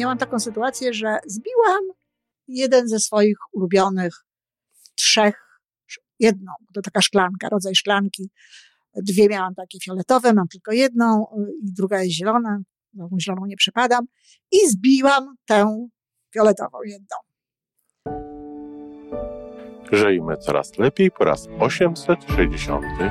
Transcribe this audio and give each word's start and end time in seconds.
miałam 0.00 0.18
taką 0.18 0.38
sytuację, 0.38 0.94
że 0.94 1.18
zbiłam 1.26 1.80
jeden 2.48 2.88
ze 2.88 2.98
swoich 2.98 3.36
ulubionych 3.52 4.14
trzech, 4.94 5.60
jedną, 6.18 6.52
to 6.74 6.82
taka 6.82 7.00
szklanka, 7.00 7.48
rodzaj 7.48 7.74
szklanki. 7.74 8.30
Dwie 8.94 9.28
miałam 9.28 9.54
takie 9.54 9.78
fioletowe, 9.80 10.32
mam 10.32 10.48
tylko 10.48 10.72
jedną 10.72 11.26
i 11.62 11.72
druga 11.72 12.02
jest 12.02 12.12
zielona, 12.12 12.58
no 12.94 13.08
zieloną 13.20 13.46
nie 13.46 13.56
przypadam. 13.56 14.06
I 14.52 14.68
zbiłam 14.68 15.36
tę 15.46 15.88
fioletową 16.34 16.78
jedną. 16.84 17.16
Żyjmy 19.92 20.36
coraz 20.36 20.78
lepiej 20.78 21.10
po 21.10 21.24
raz 21.24 21.48
867. 21.60 23.10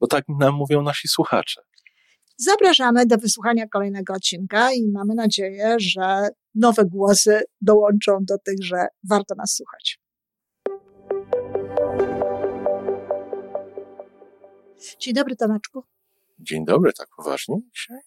bo 0.00 0.06
tak 0.06 0.24
nam 0.28 0.54
mówią 0.54 0.82
nasi 0.82 1.08
słuchacze. 1.08 1.60
Zapraszamy 2.36 3.06
do 3.06 3.16
wysłuchania 3.16 3.68
kolejnego 3.68 4.12
odcinka 4.14 4.72
i 4.72 4.88
mamy 4.92 5.14
nadzieję, 5.14 5.76
że 5.78 6.28
nowe 6.54 6.84
głosy 6.84 7.42
dołączą 7.60 8.18
do 8.20 8.38
tych, 8.38 8.56
że 8.64 8.86
warto 9.10 9.34
nas 9.34 9.54
słuchać. 9.54 9.98
Dzień 15.00 15.14
dobry, 15.14 15.36
Tomeczku. 15.36 15.84
Dzień 16.38 16.64
dobry, 16.64 16.92
tak 16.92 17.08
poważnie 17.16 17.56
dzisiaj? 17.74 17.98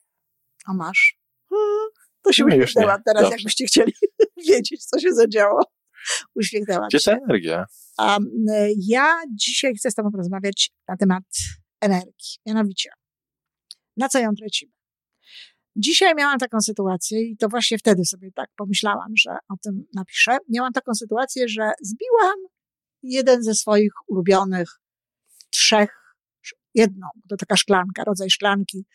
A 0.66 0.74
masz? 0.74 1.18
Hmm, 1.50 1.90
to 2.22 2.34
się 2.34 2.46
uśmiechnęłam 2.46 3.02
teraz, 3.06 3.24
Dobrze. 3.24 3.36
jakbyście 3.38 3.66
chcieli 3.66 3.94
wiedzieć, 4.50 4.86
co 4.86 5.00
się 5.00 5.14
zadziało. 5.14 5.62
Uśmiechnęłam 6.36 6.88
Gdzie 6.88 7.00
się. 7.00 7.12
ta 7.12 7.18
energia? 7.18 7.66
Um, 8.00 8.26
ja 8.88 9.22
dzisiaj 9.34 9.76
chcę 9.76 9.92
z 9.92 9.96
Tobą 9.96 10.12
porozmawiać 10.12 10.72
na 10.88 10.98
temat 10.98 11.24
energii. 11.82 12.38
Mianowicie, 12.46 12.90
na 13.98 14.10
co 14.10 14.20
ją 14.20 14.30
tracimy? 14.36 14.72
Dzisiaj 15.76 16.14
miałam 16.18 16.40
taką 16.40 16.62
sytuację 16.62 17.22
i 17.22 17.38
to 17.38 17.50
właśnie 17.50 17.78
wtedy 17.78 18.06
sobie 18.06 18.32
tak 18.32 18.50
pomyślałam, 18.56 19.12
że 19.18 19.32
o 19.50 19.58
tym 19.64 19.86
napiszę. 19.94 20.38
Miałam 20.50 20.74
taką 20.74 20.94
sytuację, 20.94 21.48
że 21.50 21.72
zbiłam 21.82 22.36
jeden 23.04 23.44
ze 23.44 23.54
swoich 23.54 23.92
ulubionych 24.08 24.70
trzech, 25.50 26.16
jedną, 26.74 27.08
to 27.30 27.38
taka 27.38 27.56
szklanka, 27.56 28.04
rodzaj 28.04 28.30
szklanki. 28.30 28.86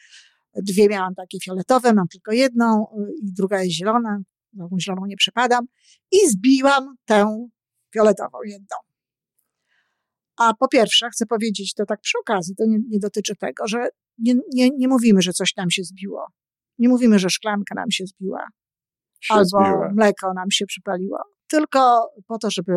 Dwie 0.54 0.88
miałam 0.88 1.14
takie 1.14 1.40
fioletowe, 1.40 1.94
mam 1.94 2.08
tylko 2.08 2.32
jedną 2.32 2.86
i 3.22 3.32
druga 3.32 3.62
jest 3.62 3.76
zielona, 3.76 4.18
no, 4.52 4.68
zieloną 4.80 5.06
nie 5.06 5.16
przepadam. 5.16 5.66
I 6.12 6.28
zbiłam 6.28 6.96
tę 7.04 7.48
fioletową 7.94 8.38
jedną. 8.44 8.76
A 10.42 10.54
po 10.54 10.68
pierwsze, 10.68 11.08
chcę 11.10 11.26
powiedzieć 11.26 11.74
to 11.74 11.86
tak 11.86 12.00
przy 12.00 12.18
okazji, 12.18 12.54
to 12.56 12.64
nie, 12.66 12.78
nie 12.88 12.98
dotyczy 12.98 13.36
tego, 13.36 13.66
że 13.66 13.88
nie, 14.18 14.34
nie, 14.54 14.70
nie 14.70 14.88
mówimy, 14.88 15.22
że 15.22 15.32
coś 15.32 15.56
nam 15.56 15.70
się 15.70 15.82
zbiło. 15.84 16.26
Nie 16.78 16.88
mówimy, 16.88 17.18
że 17.18 17.30
szklanka 17.30 17.74
nam 17.74 17.90
się 17.90 18.04
zbiła. 18.06 18.46
Się 19.20 19.34
albo 19.34 19.44
zbiła. 19.44 19.90
mleko 19.94 20.32
nam 20.34 20.50
się 20.50 20.66
przypaliło. 20.66 21.18
Tylko 21.50 22.10
po 22.26 22.38
to, 22.38 22.50
żeby 22.50 22.72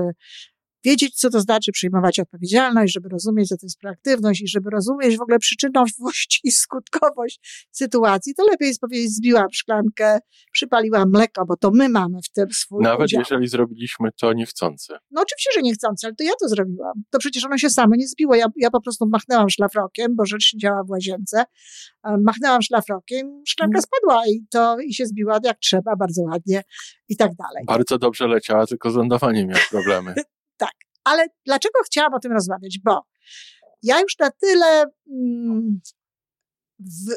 wiedzieć, 0.85 1.15
co 1.15 1.29
to 1.29 1.39
znaczy 1.39 1.71
przyjmować 1.71 2.19
odpowiedzialność, 2.19 2.93
żeby 2.93 3.09
rozumieć, 3.09 3.49
co 3.49 3.57
to 3.57 3.65
jest 3.65 3.79
proaktywność 3.79 4.41
i 4.41 4.47
żeby 4.47 4.69
rozumieć 4.69 5.17
w 5.17 5.21
ogóle 5.21 5.39
przyczynowość 5.39 6.41
i 6.43 6.51
skutkowość 6.51 7.67
sytuacji, 7.71 8.33
to 8.35 8.43
lepiej 8.51 8.67
jest 8.67 8.79
powiedzieć, 8.79 9.11
zbiłam 9.15 9.47
szklankę, 9.51 10.19
przypaliłam 10.51 11.09
mleko, 11.09 11.45
bo 11.45 11.57
to 11.57 11.71
my 11.73 11.89
mamy 11.89 12.19
w 12.25 12.29
tym 12.29 12.51
swój 12.51 12.83
Nawet 12.83 13.05
udział. 13.05 13.19
jeżeli 13.19 13.47
zrobiliśmy 13.47 14.09
to 14.21 14.33
niechcący. 14.33 14.93
No 15.11 15.21
oczywiście, 15.21 15.49
że 15.55 15.61
niechcący, 15.61 16.07
ale 16.07 16.15
to 16.15 16.23
ja 16.23 16.31
to 16.39 16.49
zrobiłam. 16.49 16.93
To 17.09 17.19
przecież 17.19 17.45
ono 17.45 17.57
się 17.57 17.69
samo 17.69 17.95
nie 17.95 18.07
zbiło. 18.07 18.35
Ja, 18.35 18.45
ja 18.55 18.69
po 18.69 18.81
prostu 18.81 19.05
machnęłam 19.07 19.49
szlafrokiem, 19.49 20.15
bo 20.15 20.25
rzecz 20.25 20.55
działa 20.61 20.83
w 20.83 20.89
łazience. 20.89 21.43
Machnęłam 22.03 22.61
szlafrokiem, 22.61 23.41
szklanka 23.47 23.79
spadła 23.81 24.21
i 24.27 24.45
to 24.51 24.79
i 24.79 24.93
się 24.93 25.05
zbiła 25.05 25.39
jak 25.43 25.59
trzeba, 25.59 25.95
bardzo 25.95 26.21
ładnie 26.21 26.61
i 27.09 27.17
tak 27.17 27.31
dalej. 27.35 27.63
Bardzo 27.67 27.97
dobrze 27.97 28.27
leciała, 28.27 28.67
tylko 28.67 28.91
z 28.91 28.95
lądowaniem 28.95 29.47
miała 29.47 29.61
problemy. 29.71 30.13
tak, 30.57 30.73
ale 31.03 31.27
dlaczego 31.45 31.79
chciałam 31.85 32.13
o 32.13 32.19
tym 32.19 32.31
rozmawiać? 32.31 32.79
Bo 32.83 33.01
ja 33.83 34.01
już 34.01 34.19
na 34.19 34.31
tyle 34.31 34.85
mm, 35.11 35.79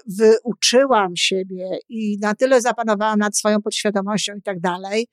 wyuczyłam 0.06 1.16
siebie 1.16 1.78
i 1.88 2.18
na 2.20 2.34
tyle 2.34 2.60
zapanowałam 2.60 3.18
nad 3.18 3.38
swoją 3.38 3.62
podświadomością 3.62 4.32
i 4.36 4.42
tak 4.42 4.60
dalej, 4.60 5.08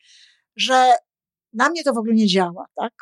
że 0.55 0.91
na 1.53 1.69
mnie 1.69 1.83
to 1.83 1.93
w 1.93 1.97
ogóle 1.97 2.13
nie 2.13 2.27
działa, 2.27 2.65
tak? 2.75 2.93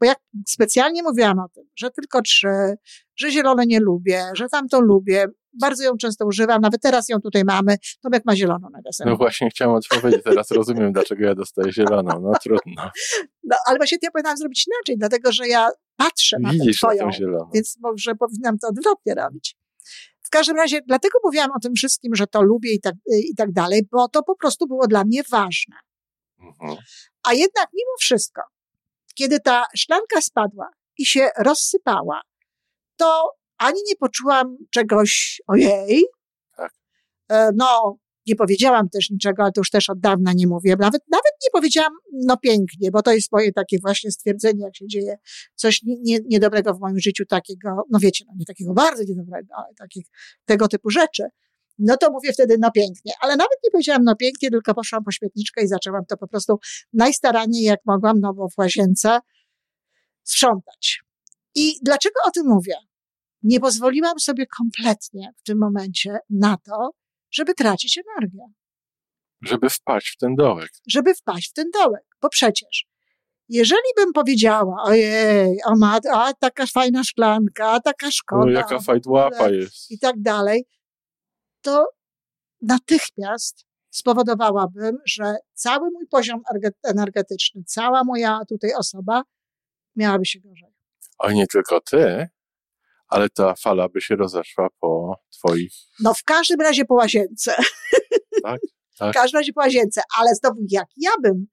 Bo 0.00 0.06
jak 0.06 0.18
specjalnie 0.48 1.02
mówiłam 1.02 1.38
o 1.38 1.48
tym, 1.48 1.64
że 1.76 1.90
tylko 1.90 2.22
trzy, 2.22 2.76
że 3.16 3.30
zielone 3.30 3.66
nie 3.66 3.80
lubię, 3.80 4.24
że 4.34 4.48
tamto 4.48 4.80
lubię, 4.80 5.26
bardzo 5.60 5.84
ją 5.84 5.96
często 5.96 6.26
używam, 6.26 6.60
nawet 6.60 6.82
teraz 6.82 7.08
ją 7.08 7.20
tutaj 7.20 7.44
mamy, 7.44 7.76
Tomek 8.02 8.22
ma 8.26 8.36
zieloną 8.36 8.68
na 8.72 8.82
deser. 8.82 9.06
No 9.06 9.16
właśnie 9.16 9.50
chciałam 9.50 9.76
odpowiedzieć, 9.76 10.22
teraz 10.24 10.50
rozumiem, 10.50 10.92
dlaczego 10.92 11.24
ja 11.24 11.34
dostaję 11.34 11.72
zieloną, 11.72 12.20
no 12.20 12.32
trudno. 12.42 12.90
No, 13.44 13.56
ale 13.66 13.76
właśnie 13.76 13.98
ja 14.02 14.10
powinnam 14.10 14.36
zrobić 14.36 14.66
inaczej, 14.66 14.98
dlatego, 14.98 15.32
że 15.32 15.48
ja 15.48 15.68
patrzę 15.96 16.36
na 16.40 16.52
Widzisz 16.52 16.80
tę 16.80 16.86
na 16.86 16.92
twoją, 16.92 17.10
tą 17.10 17.12
zieloną. 17.12 17.50
więc 17.54 17.78
może 17.80 18.14
powinnam 18.14 18.58
to 18.58 18.68
odwrotnie 18.68 19.14
robić. 19.14 19.56
W 20.22 20.30
każdym 20.30 20.56
razie, 20.56 20.80
dlatego 20.86 21.18
mówiłam 21.24 21.50
o 21.50 21.60
tym 21.60 21.74
wszystkim, 21.74 22.14
że 22.14 22.26
to 22.26 22.42
lubię 22.42 22.74
i 22.74 22.80
tak, 22.80 22.94
i 23.06 23.34
tak 23.36 23.52
dalej, 23.52 23.88
bo 23.92 24.08
to 24.08 24.22
po 24.22 24.36
prostu 24.36 24.66
było 24.66 24.86
dla 24.86 25.04
mnie 25.04 25.22
ważne. 25.30 25.76
Mhm. 26.40 26.76
A 27.28 27.34
jednak 27.34 27.66
mimo 27.74 27.96
wszystko, 28.00 28.42
kiedy 29.14 29.40
ta 29.40 29.64
szklanka 29.76 30.20
spadła 30.20 30.68
i 30.98 31.06
się 31.06 31.30
rozsypała, 31.38 32.20
to 32.96 33.37
ani 33.58 33.80
nie 33.88 33.96
poczułam 33.96 34.56
czegoś, 34.70 35.40
ojej. 35.46 36.04
Tak. 36.56 36.72
E, 37.28 37.50
No, 37.54 37.98
nie 38.28 38.36
powiedziałam 38.36 38.88
też 38.88 39.10
niczego, 39.10 39.42
ale 39.42 39.52
to 39.52 39.60
już 39.60 39.70
też 39.70 39.90
od 39.90 40.00
dawna 40.00 40.32
nie 40.34 40.46
mówię. 40.46 40.76
Nawet, 40.78 41.02
nawet 41.10 41.32
nie 41.44 41.50
powiedziałam, 41.52 41.92
no 42.12 42.36
pięknie, 42.36 42.90
bo 42.90 43.02
to 43.02 43.12
jest 43.12 43.32
moje 43.32 43.52
takie 43.52 43.78
właśnie 43.78 44.10
stwierdzenie, 44.10 44.64
jak 44.64 44.76
się 44.76 44.86
dzieje 44.86 45.16
coś 45.54 45.82
nie, 45.82 45.96
nie, 46.00 46.18
niedobrego 46.28 46.74
w 46.74 46.80
moim 46.80 46.98
życiu, 46.98 47.24
takiego, 47.26 47.82
no 47.90 47.98
wiecie, 47.98 48.24
no 48.28 48.32
nie 48.38 48.44
takiego 48.44 48.74
bardzo 48.74 49.02
niedobrego, 49.04 49.54
ale 49.56 49.74
takich, 49.74 50.06
tego 50.44 50.68
typu 50.68 50.90
rzeczy. 50.90 51.22
No 51.78 51.96
to 51.96 52.10
mówię 52.10 52.32
wtedy, 52.32 52.56
no 52.58 52.70
pięknie. 52.70 53.12
Ale 53.20 53.36
nawet 53.36 53.58
nie 53.64 53.70
powiedziałam, 53.70 54.04
no 54.04 54.16
pięknie, 54.16 54.50
tylko 54.50 54.74
poszłam 54.74 55.04
po 55.04 55.12
śmietniczkę 55.12 55.62
i 55.62 55.68
zaczęłam 55.68 56.06
to 56.06 56.16
po 56.16 56.28
prostu 56.28 56.58
najstaranniej 56.92 57.62
jak 57.62 57.80
mogłam, 57.86 58.20
no 58.20 58.34
bo 58.34 58.48
w 58.48 58.58
łazience 58.58 59.18
sprzątać. 60.22 61.00
I 61.54 61.74
dlaczego 61.82 62.14
o 62.26 62.30
tym 62.30 62.46
mówię? 62.46 62.74
Nie 63.42 63.60
pozwoliłam 63.60 64.18
sobie 64.20 64.46
kompletnie 64.46 65.30
w 65.36 65.42
tym 65.42 65.58
momencie 65.58 66.18
na 66.30 66.56
to, 66.56 66.90
żeby 67.30 67.54
tracić 67.54 67.98
energię, 67.98 68.42
Żeby 69.42 69.70
wpaść 69.70 70.08
w 70.14 70.16
ten 70.16 70.34
dołek. 70.34 70.70
żeby 70.88 71.14
wpaść 71.14 71.50
w 71.50 71.52
ten 71.52 71.70
dołek. 71.70 72.04
Bo 72.22 72.28
przecież, 72.28 72.86
jeżeli 73.48 73.82
bym 73.96 74.12
powiedziała, 74.12 74.76
ojej, 74.82 75.58
o 75.66 75.76
mat, 75.76 76.06
a 76.06 76.32
taka 76.34 76.66
fajna 76.66 77.04
szklanka, 77.04 77.70
a 77.72 77.80
taka 77.80 78.10
szkoda, 78.10 78.42
O, 78.44 78.48
jaka 78.50 78.80
fajdłapa 78.80 79.48
jest. 79.50 79.90
i 79.90 79.98
tak 79.98 80.14
dalej, 80.22 80.64
to 81.62 81.86
natychmiast 82.62 83.64
spowodowałabym, 83.90 84.98
że 85.06 85.36
cały 85.54 85.90
mój 85.90 86.06
poziom 86.06 86.40
erge- 86.54 86.72
energetyczny, 86.84 87.62
cała 87.66 88.04
moja 88.04 88.40
tutaj 88.48 88.74
osoba 88.74 89.22
miałaby 89.96 90.26
się 90.26 90.40
gorzej. 90.40 90.74
O, 91.18 91.30
nie 91.32 91.46
tylko 91.46 91.80
ty, 91.80 92.28
ale 93.08 93.28
ta 93.28 93.54
fala 93.54 93.88
by 93.88 94.00
się 94.00 94.16
rozeszła 94.16 94.68
po 94.80 95.14
twoich, 95.30 95.72
No 96.00 96.14
w 96.14 96.24
każdym 96.24 96.60
razie 96.60 96.84
po 96.84 96.94
łazience. 96.94 97.56
tak? 98.42 98.60
W 99.10 99.14
każdym 99.14 99.38
razie 99.38 99.52
po 99.52 99.60
łazience, 99.60 100.02
ale 100.18 100.34
znowu 100.34 100.60
jak 100.70 100.86
ja 100.96 101.10
bym 101.22 101.46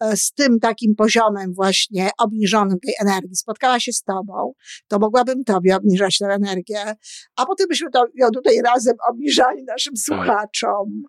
e, 0.00 0.16
z 0.16 0.32
tym 0.32 0.60
takim 0.60 0.94
poziomem 0.94 1.54
właśnie 1.54 2.10
obniżonym 2.18 2.78
tej 2.80 2.94
energii 3.00 3.36
spotkała 3.36 3.80
się 3.80 3.92
z 3.92 4.02
tobą, 4.02 4.52
to 4.88 4.98
mogłabym 4.98 5.44
tobie 5.44 5.76
obniżać 5.76 6.18
tę 6.18 6.26
energię, 6.26 6.94
a 7.36 7.46
potem 7.46 7.66
byśmy 7.68 7.90
to 7.90 8.04
ją 8.14 8.30
tutaj 8.30 8.62
razem 8.64 8.94
obniżali 9.10 9.64
naszym 9.64 9.96
słuchaczom. 9.96 11.02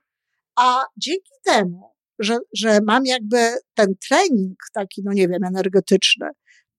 A 0.56 0.84
dzięki 0.98 1.32
temu, 1.46 1.90
że, 2.20 2.38
że 2.58 2.80
mam 2.88 3.06
jakby 3.06 3.38
ten 3.74 3.88
trening 4.10 4.58
taki, 4.74 5.02
no 5.06 5.14
nie 5.14 5.28
wiem, 5.28 5.44
energetyczny, 5.44 6.28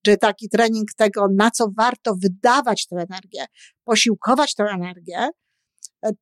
czy 0.02 0.17
taki 0.17 0.49
trening 0.49 0.88
tego, 0.97 1.26
na 1.37 1.50
co 1.50 1.69
warto 1.76 2.14
wydawać 2.23 2.87
tę 2.87 2.97
energię, 2.97 3.44
posiłkować 3.85 4.55
tę 4.55 4.64
energię, 4.64 5.29
e, 6.05 6.12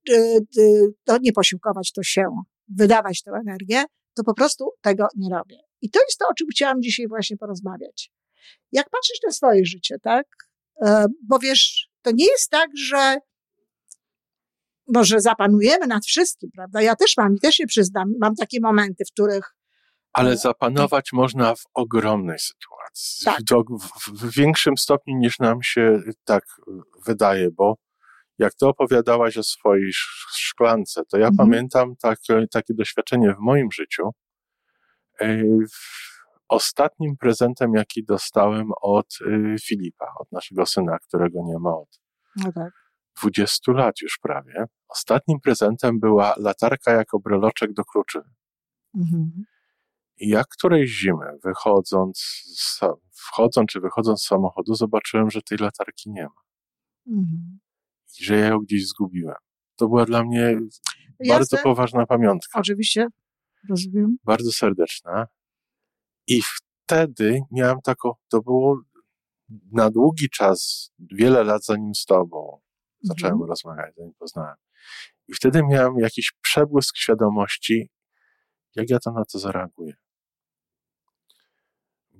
to 1.04 1.18
nie 1.20 1.32
posiłkować, 1.32 1.92
to 1.92 2.02
się 2.02 2.24
wydawać 2.68 3.22
tę 3.22 3.30
energię, 3.30 3.84
to 4.14 4.24
po 4.24 4.34
prostu 4.34 4.70
tego 4.80 5.06
nie 5.16 5.36
robię. 5.36 5.58
I 5.80 5.90
to 5.90 6.00
jest 6.00 6.18
to, 6.18 6.26
o 6.30 6.34
czym 6.34 6.46
chciałam 6.52 6.82
dzisiaj 6.82 7.08
właśnie 7.08 7.36
porozmawiać. 7.36 8.10
Jak 8.72 8.90
patrzysz 8.90 9.18
na 9.26 9.32
swoje 9.32 9.66
życie, 9.66 9.96
tak? 10.02 10.26
E, 10.86 11.06
bo 11.28 11.38
wiesz, 11.38 11.88
to 12.02 12.10
nie 12.14 12.26
jest 12.26 12.50
tak, 12.50 12.70
że 12.76 13.16
może 14.94 15.20
zapanujemy 15.20 15.86
nad 15.86 16.04
wszystkim, 16.04 16.50
prawda? 16.54 16.82
Ja 16.82 16.96
też 16.96 17.16
mam 17.16 17.34
i 17.34 17.40
też 17.40 17.54
się 17.54 17.66
przyznam, 17.66 18.12
mam 18.20 18.34
takie 18.34 18.58
momenty, 18.62 19.04
w 19.04 19.12
których. 19.12 19.57
Ale 20.18 20.36
zapanować 20.36 21.12
można 21.12 21.54
w 21.54 21.62
ogromnej 21.74 22.38
sytuacji. 22.38 23.24
Tak. 23.24 23.40
W, 23.80 24.20
w, 24.20 24.36
większym 24.36 24.76
stopniu 24.76 25.16
niż 25.16 25.38
nam 25.38 25.62
się 25.62 26.00
tak 26.24 26.44
wydaje, 27.06 27.50
bo 27.50 27.74
jak 28.38 28.54
ty 28.54 28.66
opowiadałaś 28.66 29.36
o 29.36 29.42
swojej 29.42 29.90
szklance, 30.36 31.02
to 31.10 31.18
ja 31.18 31.28
mhm. 31.28 31.36
pamiętam 31.36 31.96
takie, 32.02 32.46
takie 32.50 32.74
doświadczenie 32.74 33.34
w 33.34 33.38
moim 33.40 33.68
życiu. 33.72 34.10
E, 35.20 35.42
ostatnim 36.48 37.16
prezentem, 37.16 37.74
jaki 37.74 38.04
dostałem 38.04 38.70
od 38.82 39.06
y, 39.20 39.56
Filipa, 39.66 40.06
od 40.18 40.32
naszego 40.32 40.66
syna, 40.66 40.98
którego 40.98 41.38
nie 41.44 41.58
ma 41.58 41.70
od 41.70 42.00
no 42.36 42.52
tak. 42.52 42.72
20 43.22 43.72
lat 43.72 43.94
już 44.02 44.18
prawie. 44.22 44.64
Ostatnim 44.88 45.40
prezentem 45.40 46.00
była 46.00 46.34
latarka 46.36 46.92
jako 46.92 47.18
breloczek 47.18 47.72
do 47.72 47.84
kluczy. 47.84 48.20
Mhm. 48.94 49.44
Jak 50.20 50.48
którejś 50.48 50.90
zimy, 50.90 51.26
wychodząc, 51.44 52.42
wchodząc 53.10 53.70
czy 53.70 53.80
wychodząc 53.80 54.22
z 54.22 54.26
samochodu, 54.26 54.74
zobaczyłem, 54.74 55.30
że 55.30 55.42
tej 55.42 55.58
latarki 55.58 56.10
nie 56.10 56.22
ma. 56.22 56.42
Mhm. 57.06 57.58
I 58.20 58.24
że 58.24 58.36
ja 58.36 58.46
ją 58.46 58.58
gdzieś 58.58 58.86
zgubiłem. 58.86 59.36
To 59.76 59.88
była 59.88 60.04
dla 60.04 60.24
mnie 60.24 60.40
Jasne. 60.40 61.34
bardzo 61.34 61.56
poważna 61.56 62.06
pamiątka. 62.06 62.58
Oczywiście, 62.58 63.06
rozumiem. 63.68 64.16
Bardzo 64.24 64.52
serdeczna. 64.52 65.26
I 66.26 66.42
wtedy 66.42 67.40
miałem 67.50 67.80
taką, 67.80 68.12
to 68.28 68.40
było 68.40 68.80
na 69.72 69.90
długi 69.90 70.30
czas, 70.30 70.90
wiele 70.98 71.44
lat 71.44 71.64
zanim 71.64 71.94
z 71.94 72.04
tobą 72.04 72.60
zacząłem 73.02 73.32
mhm. 73.32 73.50
rozmawiać, 73.50 73.94
zanim 73.96 74.14
poznałem. 74.18 74.56
I 75.28 75.34
wtedy 75.34 75.62
miałem 75.62 75.98
jakiś 75.98 76.32
przebłysk 76.42 76.96
świadomości, 76.96 77.90
jak 78.74 78.90
ja 78.90 78.98
to 78.98 79.12
na 79.12 79.24
to 79.24 79.38
zareaguję. 79.38 79.94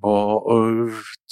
Bo 0.00 0.44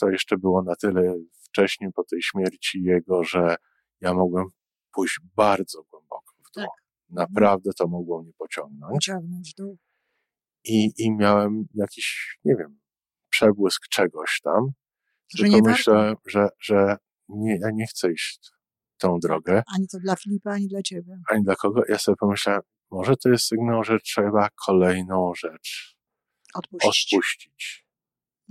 to 0.00 0.10
jeszcze 0.10 0.38
było 0.38 0.62
na 0.62 0.76
tyle 0.76 1.14
wcześniej 1.48 1.92
po 1.92 2.04
tej 2.04 2.22
śmierci 2.22 2.82
jego, 2.82 3.24
że 3.24 3.56
ja 4.00 4.14
mogłem 4.14 4.46
pójść 4.94 5.20
bardzo 5.36 5.82
głęboko 5.90 6.34
w 6.38 6.54
dół. 6.54 6.64
Tak. 6.64 6.70
Naprawdę 7.08 7.70
to 7.78 7.88
mogło 7.88 8.22
mnie 8.22 8.32
pociągnąć. 8.38 9.06
Pociągnąć 9.06 9.52
w 9.52 9.54
dół 9.54 9.78
i, 10.66 10.92
i 10.98 11.16
miałem 11.16 11.64
jakiś, 11.74 12.38
nie 12.44 12.56
wiem, 12.56 12.80
przebłysk 13.30 13.82
czegoś 13.90 14.40
tam. 14.44 14.70
Że 15.36 15.44
tylko 15.44 15.68
myślę, 15.68 16.14
że, 16.26 16.48
że 16.60 16.96
nie, 17.28 17.58
ja 17.60 17.70
nie 17.74 17.86
chcę 17.86 18.12
iść 18.12 18.50
tą 18.98 19.18
drogę. 19.18 19.62
Ani 19.76 19.88
to 19.88 19.98
dla 19.98 20.16
Filipa, 20.16 20.50
ani 20.50 20.68
dla 20.68 20.82
ciebie. 20.82 21.18
Ani 21.30 21.44
dla 21.44 21.56
kogo. 21.56 21.82
Ja 21.88 21.98
sobie 21.98 22.16
pomyślałem, 22.16 22.62
może 22.90 23.16
to 23.16 23.28
jest 23.28 23.46
sygnał, 23.46 23.84
że 23.84 23.98
trzeba 24.00 24.48
kolejną 24.66 25.32
rzecz 25.34 25.96
odpuścić. 26.54 27.14
odpuścić. 27.14 27.85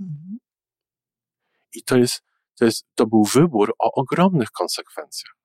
Mhm. 0.00 0.38
I 1.74 1.82
to 1.82 1.96
jest, 1.96 2.22
to 2.58 2.64
jest, 2.64 2.86
to 2.94 3.06
był 3.06 3.24
wybór 3.24 3.74
o 3.78 3.92
ogromnych 3.92 4.50
konsekwencjach. 4.50 5.36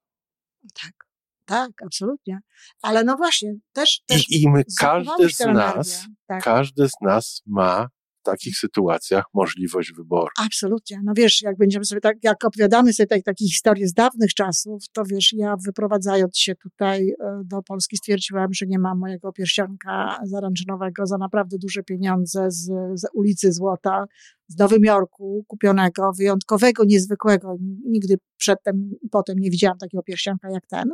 Tak. 0.83 1.11
Tak, 1.45 1.71
absolutnie. 1.85 2.39
Ale 2.81 3.03
no 3.03 3.17
właśnie, 3.17 3.53
też. 3.73 4.01
też 4.05 4.29
I, 4.29 4.43
I 4.43 4.49
my, 4.49 4.63
każdy 4.79 5.29
z 5.29 5.39
nas, 5.39 6.05
tak. 6.27 6.43
każdy 6.43 6.89
z 6.89 7.01
nas 7.01 7.41
ma 7.45 7.87
w 8.21 8.23
takich 8.23 8.57
sytuacjach 8.57 9.25
możliwość 9.33 9.93
wyboru. 9.93 10.27
Absolutnie. 10.39 11.01
No 11.03 11.13
wiesz, 11.15 11.41
jak 11.41 11.57
będziemy 11.57 11.85
sobie 11.85 12.01
tak, 12.01 12.17
jak 12.23 12.45
opowiadamy 12.45 12.93
sobie 12.93 13.07
tak, 13.07 13.23
takie 13.23 13.45
historie 13.45 13.87
z 13.87 13.93
dawnych 13.93 14.33
czasów, 14.33 14.83
to 14.93 15.03
wiesz, 15.05 15.33
ja 15.33 15.55
wyprowadzając 15.65 16.37
się 16.37 16.55
tutaj 16.55 17.09
e, 17.09 17.41
do 17.45 17.61
Polski 17.63 17.97
stwierdziłam, 17.97 18.53
że 18.53 18.65
nie 18.67 18.79
mam 18.79 18.99
mojego 18.99 19.31
pierścionka 19.31 20.19
zaręczynowego 20.23 21.05
za 21.05 21.17
naprawdę 21.17 21.57
duże 21.57 21.83
pieniądze 21.83 22.51
z, 22.51 22.65
z 22.99 23.07
ulicy 23.13 23.51
Złota, 23.53 24.05
z 24.47 24.57
Nowym 24.57 24.83
Jorku, 24.83 25.45
kupionego, 25.47 26.11
wyjątkowego, 26.17 26.83
niezwykłego. 26.85 27.57
Nigdy 27.85 28.17
przedtem 28.37 28.91
i 29.01 29.09
potem 29.09 29.39
nie 29.39 29.49
widziałam 29.49 29.77
takiego 29.77 30.03
pierścionka 30.03 30.49
jak 30.49 30.67
ten. 30.67 30.93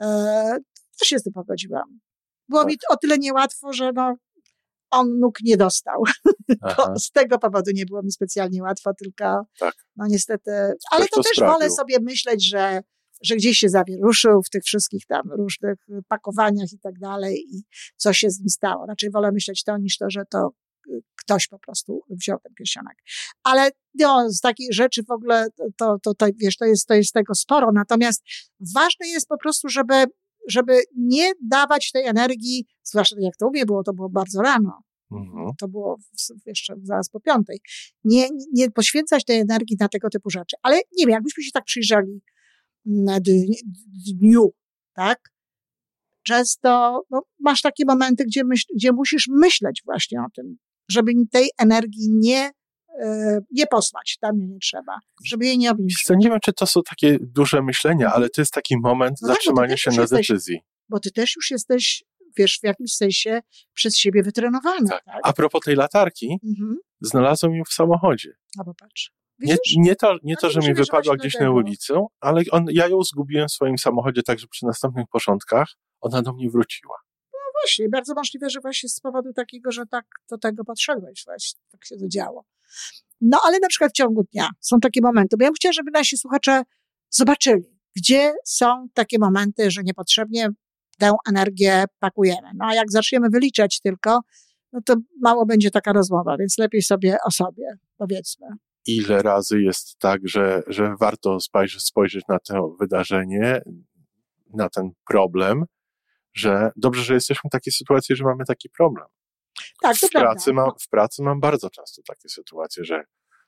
E, 0.00 0.58
też 0.98 1.08
się 1.08 1.18
z 1.18 1.22
tym 1.22 1.32
pogodziłam. 1.32 2.00
Było 2.48 2.60
tak. 2.60 2.70
mi 2.70 2.76
o 2.90 2.96
tyle 2.96 3.18
niełatwo, 3.18 3.72
że 3.72 3.92
no, 3.92 4.16
on 4.90 5.18
nóg 5.18 5.34
nie 5.42 5.56
dostał. 5.56 6.02
z 7.04 7.10
tego 7.10 7.38
powodu 7.38 7.70
nie 7.74 7.86
było 7.86 8.02
mi 8.02 8.12
specjalnie 8.12 8.62
łatwo, 8.62 8.90
tylko 8.94 9.46
tak. 9.58 9.74
no 9.96 10.06
niestety, 10.06 10.50
ale 10.90 11.08
to, 11.08 11.16
to 11.16 11.22
też 11.22 11.32
sprawił. 11.36 11.54
wolę 11.54 11.70
sobie 11.70 11.96
myśleć, 12.00 12.48
że, 12.48 12.80
że 13.22 13.36
gdzieś 13.36 13.58
się 13.58 13.68
zawieruszył 13.68 14.42
w 14.42 14.50
tych 14.50 14.62
wszystkich 14.64 15.06
tam 15.06 15.32
różnych 15.32 15.78
pakowaniach 16.08 16.72
i 16.72 16.78
tak 16.78 16.98
dalej 16.98 17.44
i 17.50 17.62
co 17.96 18.12
się 18.12 18.30
z 18.30 18.40
nim 18.40 18.48
stało. 18.48 18.86
Raczej 18.86 19.10
wolę 19.10 19.32
myśleć 19.32 19.64
to 19.64 19.78
niż 19.78 19.98
to, 19.98 20.10
że 20.10 20.22
to 20.30 20.50
ktoś 21.16 21.48
po 21.48 21.58
prostu 21.58 22.00
wziął 22.10 22.38
ten 22.38 22.54
pierścionek. 22.54 22.96
Ale 23.42 23.70
no, 23.94 24.30
z 24.30 24.40
takich 24.40 24.72
rzeczy 24.72 25.02
w 25.02 25.10
ogóle 25.10 25.46
to, 25.76 25.98
to, 26.02 26.14
to, 26.14 26.26
wiesz, 26.36 26.56
to 26.56 26.64
jest, 26.64 26.86
to 26.86 26.94
jest 26.94 27.12
tego 27.12 27.34
sporo. 27.34 27.70
Natomiast 27.74 28.22
ważne 28.74 29.08
jest 29.08 29.28
po 29.28 29.38
prostu, 29.38 29.68
żeby, 29.68 30.04
żeby 30.48 30.80
nie 30.96 31.32
dawać 31.42 31.92
tej 31.92 32.04
energii, 32.04 32.66
zwłaszcza 32.82 33.16
jak 33.20 33.36
to 33.36 33.46
u 33.46 33.50
mnie 33.50 33.66
było, 33.66 33.82
to 33.82 33.92
było 33.92 34.08
bardzo 34.08 34.42
rano. 34.42 34.82
Mhm. 35.12 35.50
To 35.60 35.68
było 35.68 35.98
jeszcze 36.46 36.74
zaraz 36.82 37.08
po 37.08 37.20
piątej. 37.20 37.60
Nie, 38.04 38.28
nie 38.52 38.70
poświęcać 38.70 39.24
tej 39.24 39.40
energii 39.40 39.76
na 39.80 39.88
tego 39.88 40.08
typu 40.10 40.30
rzeczy. 40.30 40.56
Ale 40.62 40.76
nie 40.76 41.06
wiem, 41.06 41.10
jakbyśmy 41.10 41.42
się 41.42 41.50
tak 41.52 41.64
przyjrzeli 41.64 42.20
na 42.84 43.18
dniu, 44.20 44.50
tak? 44.94 45.18
Często 46.22 47.02
no, 47.10 47.22
masz 47.40 47.60
takie 47.60 47.84
momenty, 47.86 48.24
gdzie, 48.24 48.44
myśl, 48.44 48.66
gdzie 48.74 48.92
musisz 48.92 49.28
myśleć 49.28 49.82
właśnie 49.84 50.20
o 50.20 50.26
tym, 50.34 50.56
żeby 50.90 51.12
tej 51.30 51.48
energii 51.58 52.08
nie, 52.10 52.50
e, 53.02 53.38
nie 53.50 53.66
posłać, 53.66 54.16
tam 54.20 54.36
mnie 54.36 54.46
nie 54.46 54.58
trzeba, 54.58 54.98
żeby 55.24 55.46
jej 55.46 55.58
nie 55.58 55.70
obniżyć. 55.70 56.04
Nie 56.10 56.30
wiem, 56.30 56.38
czy 56.44 56.52
to 56.52 56.66
są 56.66 56.82
takie 56.82 57.18
duże 57.20 57.62
myślenia, 57.62 58.12
ale 58.12 58.28
to 58.28 58.40
jest 58.40 58.52
taki 58.52 58.78
moment 58.78 59.16
no 59.22 59.28
tak, 59.28 59.36
zatrzymania 59.36 59.68
tak, 59.68 59.78
się 59.78 59.90
na 59.90 60.02
jesteś, 60.02 60.28
decyzji. 60.28 60.60
Bo 60.88 61.00
ty 61.00 61.10
też 61.10 61.36
już 61.36 61.50
jesteś, 61.50 62.04
wiesz, 62.38 62.58
w 62.60 62.64
jakimś 62.64 62.92
sensie 62.92 63.40
przez 63.74 63.96
siebie 63.96 64.22
wytrenowany. 64.22 64.88
Tak. 64.88 65.04
tak? 65.04 65.20
A 65.22 65.32
propos 65.32 65.60
tej 65.64 65.76
latarki, 65.76 66.38
mhm. 66.44 66.76
znalazłem 67.00 67.54
ją 67.54 67.64
w 67.64 67.72
samochodzie. 67.72 68.32
A 68.58 68.64
popatrz. 68.64 69.10
Nie, 69.38 69.56
nie, 69.76 69.96
to, 69.96 70.16
nie 70.22 70.36
to, 70.36 70.50
że 70.50 70.60
mi 70.60 70.74
wypadła 70.74 71.16
gdzieś 71.16 71.34
na 71.34 71.50
ulicy, 71.50 71.94
ale 72.20 72.42
on, 72.50 72.66
ja 72.70 72.88
ją 72.88 73.02
zgubiłem 73.02 73.48
w 73.48 73.52
swoim 73.52 73.78
samochodzie, 73.78 74.22
także 74.22 74.46
przy 74.46 74.66
następnych 74.66 75.06
porządkach 75.12 75.68
ona 76.00 76.22
do 76.22 76.32
mnie 76.32 76.50
wróciła 76.50 76.94
właśnie, 77.62 77.88
bardzo 77.88 78.14
możliwe, 78.14 78.50
że 78.50 78.60
właśnie 78.60 78.88
z 78.88 79.00
powodu 79.00 79.32
takiego, 79.32 79.72
że 79.72 79.86
tak 79.86 80.04
do 80.30 80.38
tego 80.38 80.64
podszedłeś, 80.64 81.22
właśnie 81.26 81.60
tak 81.70 81.84
się 81.84 81.96
to 81.96 82.08
działo. 82.08 82.44
No 83.20 83.38
ale 83.44 83.58
na 83.58 83.68
przykład 83.68 83.90
w 83.90 83.94
ciągu 83.94 84.24
dnia 84.32 84.48
są 84.60 84.80
takie 84.80 85.00
momenty, 85.02 85.36
bo 85.36 85.44
ja 85.44 85.48
bym 85.48 85.54
chciała, 85.54 85.72
żeby 85.72 85.90
nasi 85.90 86.18
słuchacze 86.18 86.62
zobaczyli, 87.10 87.78
gdzie 87.96 88.32
są 88.44 88.86
takie 88.94 89.18
momenty, 89.18 89.70
że 89.70 89.82
niepotrzebnie 89.84 90.48
tę 90.98 91.12
energię 91.28 91.84
pakujemy. 91.98 92.48
No 92.54 92.66
a 92.66 92.74
jak 92.74 92.90
zaczniemy 92.90 93.28
wyliczać 93.30 93.80
tylko, 93.80 94.20
no 94.72 94.80
to 94.86 94.94
mało 95.20 95.46
będzie 95.46 95.70
taka 95.70 95.92
rozmowa, 95.92 96.36
więc 96.36 96.58
lepiej 96.58 96.82
sobie 96.82 97.16
o 97.26 97.30
sobie 97.30 97.78
powiedzmy. 97.96 98.46
Ile 98.86 99.22
razy 99.22 99.62
jest 99.62 99.98
tak, 99.98 100.20
że, 100.24 100.62
że 100.66 100.94
warto 101.00 101.40
spojrzeć, 101.40 101.82
spojrzeć 101.82 102.24
na 102.28 102.38
to 102.38 102.76
wydarzenie, 102.80 103.60
na 104.54 104.68
ten 104.68 104.90
problem, 105.08 105.64
że 106.38 106.70
dobrze, 106.76 107.02
że 107.02 107.14
jesteśmy 107.14 107.48
w 107.48 107.52
takiej 107.52 107.72
sytuacji, 107.72 108.16
że 108.16 108.24
mamy 108.24 108.44
taki 108.44 108.68
problem. 108.68 109.06
Tak, 109.82 109.96
w 109.96 110.10
pracy, 110.10 110.52
mam, 110.52 110.70
w 110.80 110.88
pracy 110.88 111.22
mam 111.22 111.40
bardzo 111.40 111.70
często 111.70 112.02
takie 112.06 112.28
sytuacje, 112.28 112.84
że 112.84 113.04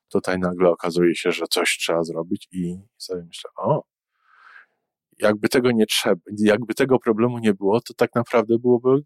tutaj 0.09 0.39
nagle 0.39 0.71
okazuje 0.71 1.15
się, 1.15 1.33
że 1.33 1.45
coś 1.51 1.79
trzeba 1.81 2.05
zrobić 2.05 2.49
i 2.53 2.79
sobie 2.99 3.23
myślę, 3.27 3.51
o, 3.57 3.85
jakby 5.19 5.49
tego 5.49 5.73
nie 5.73 5.87
trzeba, 5.87 6.21
jakby 6.39 6.75
tego 6.75 6.99
problemu 6.99 7.39
nie 7.39 7.55
było, 7.55 7.81
to 7.81 7.95
tak 7.95 8.15
naprawdę 8.15 8.59
byłoby 8.59 9.03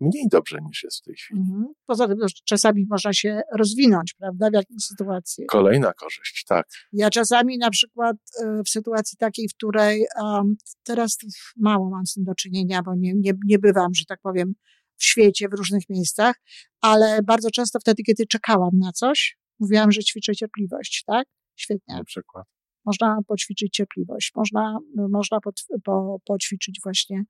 mniej 0.00 0.28
dobrze 0.30 0.58
niż 0.68 0.84
jest 0.84 0.98
w 0.98 1.02
tej 1.02 1.14
chwili. 1.14 1.40
Mhm. 1.40 1.66
Poza 1.86 2.08
tym 2.08 2.18
czasami 2.44 2.86
można 2.90 3.12
się 3.12 3.40
rozwinąć, 3.58 4.14
prawda, 4.18 4.50
w 4.50 4.52
jakiejś 4.52 4.82
sytuacji. 4.82 5.46
Kolejna 5.46 5.92
korzyść, 5.92 6.44
tak. 6.48 6.66
Ja 6.92 7.10
czasami 7.10 7.58
na 7.58 7.70
przykład 7.70 8.16
e, 8.44 8.62
w 8.62 8.68
sytuacji 8.68 9.18
takiej, 9.18 9.48
w 9.48 9.54
której 9.54 10.06
um, 10.22 10.56
teraz 10.82 11.18
mało 11.56 11.90
mam 11.90 12.06
z 12.06 12.14
tym 12.14 12.24
do 12.24 12.34
czynienia, 12.34 12.82
bo 12.82 12.94
nie, 12.94 13.14
nie, 13.14 13.32
nie 13.46 13.58
bywam, 13.58 13.94
że 13.94 14.04
tak 14.04 14.20
powiem, 14.22 14.54
w 14.96 15.04
świecie, 15.04 15.48
w 15.48 15.54
różnych 15.54 15.82
miejscach, 15.90 16.36
ale 16.80 17.22
bardzo 17.22 17.50
często 17.50 17.80
wtedy, 17.80 18.02
kiedy 18.02 18.26
czekałam 18.26 18.78
na 18.78 18.92
coś, 18.92 19.38
Mówiłam, 19.60 19.92
że 19.92 20.00
ćwiczę 20.00 20.34
cierpliwość, 20.34 21.04
tak? 21.06 21.28
Świetnie. 21.56 21.94
Na 21.94 22.04
przykład. 22.04 22.46
Można 22.84 23.18
poćwiczyć 23.26 23.72
cierpliwość, 23.72 24.32
można, 24.36 24.78
można 25.10 25.40
po, 25.40 25.50
po, 25.84 26.18
poćwiczyć 26.26 26.80
właśnie 26.84 27.24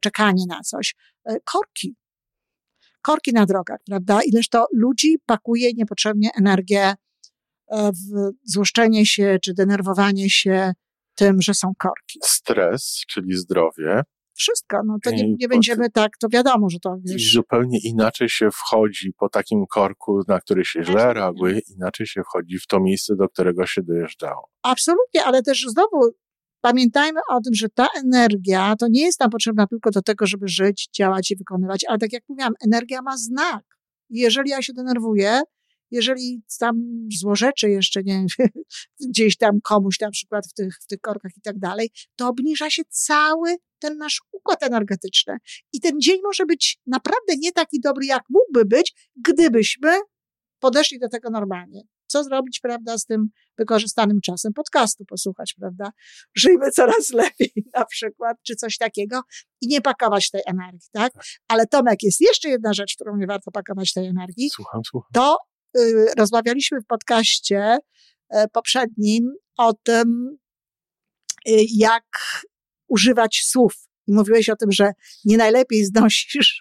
czekanie 0.00 0.44
na 0.48 0.60
coś. 0.60 0.94
E, 1.24 1.36
korki. 1.44 1.96
Korki 3.02 3.32
na 3.32 3.46
drogach, 3.46 3.78
prawda? 3.86 4.20
Ileż 4.26 4.48
to 4.48 4.66
ludzi 4.72 5.16
pakuje 5.26 5.72
niepotrzebnie 5.72 6.30
energię 6.38 6.94
e, 7.70 7.92
w 7.92 8.30
złoszczenie 8.44 9.06
się 9.06 9.38
czy 9.42 9.54
denerwowanie 9.54 10.30
się 10.30 10.72
tym, 11.14 11.42
że 11.42 11.54
są 11.54 11.72
korki. 11.78 12.20
Stres, 12.22 13.02
czyli 13.08 13.36
zdrowie. 13.36 14.02
Wszystko, 14.34 14.80
no 14.86 14.96
to 15.04 15.10
nie, 15.10 15.34
nie 15.40 15.48
będziemy 15.48 15.90
tak, 15.90 16.18
to 16.20 16.28
wiadomo, 16.28 16.70
że 16.70 16.78
to 16.78 16.96
wiesz. 17.04 17.22
I 17.22 17.30
zupełnie 17.30 17.78
inaczej 17.84 18.28
się 18.28 18.50
wchodzi 18.50 19.12
po 19.18 19.28
takim 19.28 19.66
korku, 19.66 20.20
na 20.28 20.40
który 20.40 20.64
się 20.64 20.84
źle 20.84 21.14
reaguje, 21.14 21.60
inaczej 21.76 22.06
się 22.06 22.22
wchodzi 22.22 22.58
w 22.58 22.66
to 22.66 22.80
miejsce, 22.80 23.16
do 23.16 23.28
którego 23.28 23.66
się 23.66 23.82
dojeżdżało. 23.82 24.50
Absolutnie, 24.62 25.24
ale 25.24 25.42
też 25.42 25.66
znowu 25.68 26.10
pamiętajmy 26.60 27.20
o 27.30 27.40
tym, 27.40 27.54
że 27.54 27.68
ta 27.68 27.86
energia 28.04 28.76
to 28.76 28.86
nie 28.90 29.02
jest 29.02 29.20
nam 29.20 29.30
potrzebna 29.30 29.66
tylko 29.66 29.90
do 29.90 30.02
tego, 30.02 30.26
żeby 30.26 30.48
żyć, 30.48 30.88
działać 30.96 31.30
i 31.30 31.36
wykonywać, 31.36 31.84
ale 31.88 31.98
tak 31.98 32.12
jak 32.12 32.22
mówiłam, 32.28 32.52
energia 32.64 33.02
ma 33.02 33.16
znak. 33.16 33.64
Jeżeli 34.10 34.50
ja 34.50 34.62
się 34.62 34.72
denerwuję, 34.72 35.42
jeżeli 35.90 36.42
tam 36.58 37.08
złorzeczy 37.20 37.70
jeszcze, 37.70 38.02
nie 38.02 38.26
gdzieś 39.10 39.36
tam 39.36 39.60
komuś 39.60 40.00
na 40.00 40.10
przykład 40.10 40.46
w 40.46 40.54
tych, 40.54 40.78
w 40.82 40.86
tych 40.86 41.00
korkach 41.00 41.32
i 41.36 41.40
tak 41.40 41.58
dalej, 41.58 41.90
to 42.16 42.28
obniża 42.28 42.70
się 42.70 42.82
cały 42.88 43.56
ten 43.78 43.98
nasz 43.98 44.20
układ 44.32 44.62
energetyczny. 44.62 45.36
I 45.72 45.80
ten 45.80 46.00
dzień 46.00 46.20
może 46.24 46.46
być 46.46 46.78
naprawdę 46.86 47.36
nie 47.38 47.52
taki 47.52 47.80
dobry, 47.80 48.06
jak 48.06 48.22
mógłby 48.30 48.76
być, 48.76 49.10
gdybyśmy 49.28 49.90
podeszli 50.58 50.98
do 50.98 51.08
tego 51.08 51.30
normalnie. 51.30 51.82
Co 52.08 52.24
zrobić, 52.24 52.60
prawda, 52.60 52.98
z 52.98 53.04
tym 53.04 53.28
wykorzystanym 53.58 54.20
czasem? 54.20 54.52
Podcastu 54.52 55.04
posłuchać, 55.04 55.54
prawda? 55.58 55.90
Żyjmy 56.34 56.70
coraz 56.70 57.10
lepiej 57.22 57.52
na 57.74 57.84
przykład, 57.84 58.36
czy 58.46 58.56
coś 58.56 58.76
takiego 58.76 59.20
i 59.60 59.66
nie 59.68 59.80
pakować 59.80 60.30
tej 60.30 60.42
energii, 60.46 60.88
tak? 60.92 61.12
tak? 61.12 61.24
Ale 61.48 61.66
Tomek, 61.66 62.02
jest 62.02 62.20
jeszcze 62.20 62.48
jedna 62.48 62.72
rzecz, 62.72 62.94
którą 62.94 63.16
nie 63.16 63.26
warto 63.26 63.50
pakować 63.50 63.92
tej 63.92 64.06
energii. 64.06 64.50
Słucham, 64.50 64.80
słucham. 64.84 65.10
To 65.12 65.36
y, 65.78 66.06
rozmawialiśmy 66.18 66.80
w 66.80 66.86
podcaście 66.86 67.78
y, 68.34 68.36
poprzednim 68.52 69.34
o 69.56 69.74
tym, 69.74 70.38
y, 71.48 71.52
jak 71.76 72.04
używać 72.88 73.42
słów. 73.44 73.74
I 74.06 74.12
mówiłeś 74.12 74.48
o 74.48 74.56
tym, 74.56 74.72
że 74.72 74.92
nie 75.24 75.36
najlepiej 75.36 75.84
znosisz 75.84 76.60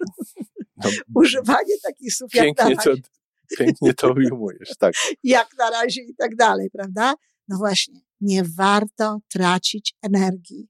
no, 0.84 0.89
używanie 1.22 1.75
takich 1.84 2.13
słów 2.16 2.34
jak. 2.34 2.58
To, 2.58 2.94
pięknie 3.58 3.94
to 3.94 4.13
ujmujesz, 4.13 4.70
tak. 4.80 4.94
jak 5.24 5.48
na 5.58 5.70
razie 5.70 6.01
i 6.01 6.16
tak 6.16 6.36
dalej, 6.36 6.70
prawda? 6.74 7.13
No 7.48 7.58
właśnie, 7.58 8.00
nie 8.22 8.44
warto 8.58 9.20
tracić 9.34 9.96
energii 10.01 10.70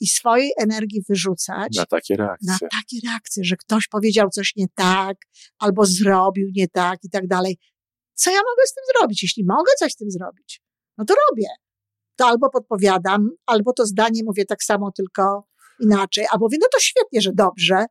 i 0.00 0.06
swojej 0.06 0.52
energii 0.58 1.02
wyrzucać. 1.08 1.76
Na 1.76 1.86
takie 1.86 2.16
reakcje. 2.16 2.52
Na 2.52 2.58
takie 2.58 3.08
reakcje, 3.08 3.44
że 3.44 3.56
ktoś 3.56 3.88
powiedział 3.88 4.30
coś 4.30 4.52
nie 4.56 4.66
tak, 4.74 5.16
albo 5.58 5.86
zrobił 5.86 6.50
nie 6.56 6.68
tak 6.68 6.98
i 7.02 7.10
tak 7.10 7.26
dalej. 7.26 7.58
Co 8.14 8.30
ja 8.30 8.36
mogę 8.36 8.66
z 8.66 8.74
tym 8.74 8.84
zrobić? 8.96 9.22
Jeśli 9.22 9.44
mogę 9.44 9.72
coś 9.78 9.92
z 9.92 9.96
tym 9.96 10.10
zrobić, 10.10 10.62
no 10.98 11.04
to 11.04 11.14
robię 11.30 11.48
to 12.16 12.26
albo 12.26 12.50
podpowiadam, 12.50 13.30
albo 13.46 13.72
to 13.72 13.86
zdanie 13.86 14.20
mówię 14.24 14.44
tak 14.44 14.62
samo, 14.62 14.92
tylko 14.92 15.46
inaczej, 15.80 16.26
albo 16.30 16.46
mówię, 16.46 16.58
no 16.60 16.66
to 16.72 16.80
świetnie, 16.80 17.20
że 17.20 17.32
dobrze, 17.34 17.86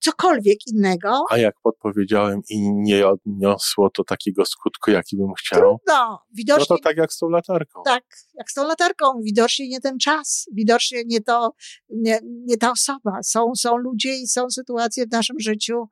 cokolwiek 0.00 0.58
innego. 0.66 1.24
A 1.30 1.38
jak 1.38 1.54
podpowiedziałem 1.62 2.40
i 2.50 2.72
nie 2.72 3.08
odniosło 3.08 3.90
to 3.90 4.04
takiego 4.04 4.44
skutku, 4.44 4.90
jaki 4.90 5.16
bym 5.16 5.34
chciał. 5.38 5.60
Trudno. 5.60 6.18
Widocznie, 6.34 6.66
no 6.70 6.76
to 6.76 6.82
tak 6.82 6.96
jak 6.96 7.12
z 7.12 7.18
tą 7.18 7.28
latarką. 7.28 7.82
Tak, 7.84 8.04
jak 8.34 8.50
z 8.50 8.54
tą 8.54 8.66
latarką. 8.66 9.06
Widocznie 9.22 9.68
nie 9.68 9.80
ten 9.80 9.98
czas, 9.98 10.46
widocznie 10.52 11.02
nie 11.06 11.20
to, 11.20 11.52
nie, 11.90 12.20
nie 12.22 12.56
ta 12.56 12.70
osoba. 12.70 13.18
Są, 13.22 13.52
są 13.56 13.76
ludzie 13.76 14.14
i 14.16 14.26
są 14.26 14.50
sytuacje 14.50 15.06
w 15.06 15.12
naszym 15.12 15.40
życiu, 15.40 15.88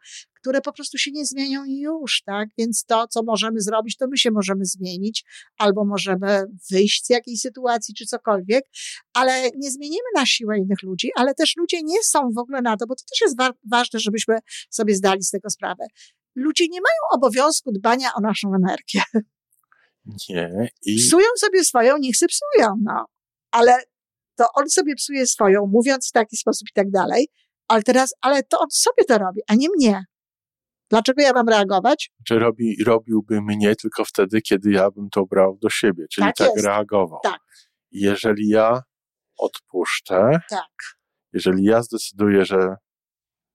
które 0.48 0.60
po 0.60 0.72
prostu 0.72 0.98
się 0.98 1.10
nie 1.10 1.26
zmienią 1.26 1.64
i 1.64 1.80
już, 1.80 2.22
tak? 2.26 2.48
Więc 2.58 2.84
to, 2.84 3.08
co 3.08 3.22
możemy 3.22 3.60
zrobić, 3.60 3.96
to 3.96 4.06
my 4.10 4.18
się 4.18 4.30
możemy 4.30 4.64
zmienić, 4.64 5.24
albo 5.58 5.84
możemy 5.84 6.44
wyjść 6.70 7.06
z 7.06 7.10
jakiejś 7.10 7.40
sytuacji, 7.40 7.94
czy 7.94 8.06
cokolwiek, 8.06 8.64
ale 9.12 9.50
nie 9.56 9.70
zmienimy 9.70 10.04
na 10.14 10.26
siłę 10.26 10.58
innych 10.58 10.82
ludzi, 10.82 11.10
ale 11.16 11.34
też 11.34 11.56
ludzie 11.56 11.82
nie 11.82 12.02
są 12.02 12.30
w 12.36 12.38
ogóle 12.38 12.62
na 12.62 12.76
to, 12.76 12.86
bo 12.86 12.94
to 12.94 13.02
też 13.10 13.20
jest 13.20 13.36
wa 13.36 13.50
ważne, 13.70 14.00
żebyśmy 14.00 14.38
sobie 14.70 14.94
zdali 14.94 15.22
z 15.22 15.30
tego 15.30 15.50
sprawę. 15.50 15.86
Ludzie 16.34 16.64
nie 16.68 16.80
mają 16.80 17.22
obowiązku 17.22 17.72
dbania 17.72 18.08
o 18.14 18.20
naszą 18.20 18.54
energię. 18.54 19.02
Nie. 20.28 20.68
I... 20.84 20.96
Psują 20.96 21.26
sobie 21.36 21.64
swoją, 21.64 21.98
niech 21.98 22.16
sobie 22.16 22.28
psują, 22.28 22.74
no. 22.82 23.06
Ale 23.50 23.82
to 24.36 24.46
on 24.54 24.70
sobie 24.70 24.94
psuje 24.94 25.26
swoją, 25.26 25.66
mówiąc 25.66 26.08
w 26.08 26.12
taki 26.12 26.36
sposób 26.36 26.68
i 26.68 26.72
tak 26.72 26.90
dalej, 26.90 27.28
ale 27.68 27.82
teraz, 27.82 28.14
ale 28.20 28.42
to 28.42 28.58
on 28.58 28.70
sobie 28.70 29.04
to 29.08 29.18
robi, 29.18 29.40
a 29.48 29.54
nie 29.54 29.68
mnie. 29.76 30.04
Dlaczego 30.90 31.22
ja 31.22 31.32
mam 31.32 31.48
reagować? 31.48 32.10
Czy 32.26 32.38
robi, 32.38 32.84
robiłby 32.84 33.42
mnie 33.42 33.76
tylko 33.76 34.04
wtedy, 34.04 34.40
kiedy 34.40 34.70
ja 34.70 34.90
bym 34.90 35.10
to 35.10 35.26
brał 35.26 35.58
do 35.62 35.70
siebie, 35.70 36.06
czyli 36.10 36.26
tak, 36.26 36.36
tak 36.36 36.64
reagował. 36.64 37.20
Tak. 37.22 37.40
Jeżeli 37.90 38.48
ja 38.48 38.82
odpuszczę, 39.38 40.40
tak. 40.50 40.72
jeżeli 41.32 41.64
ja 41.64 41.82
zdecyduję, 41.82 42.44
że. 42.44 42.56
Okej, 42.56 42.76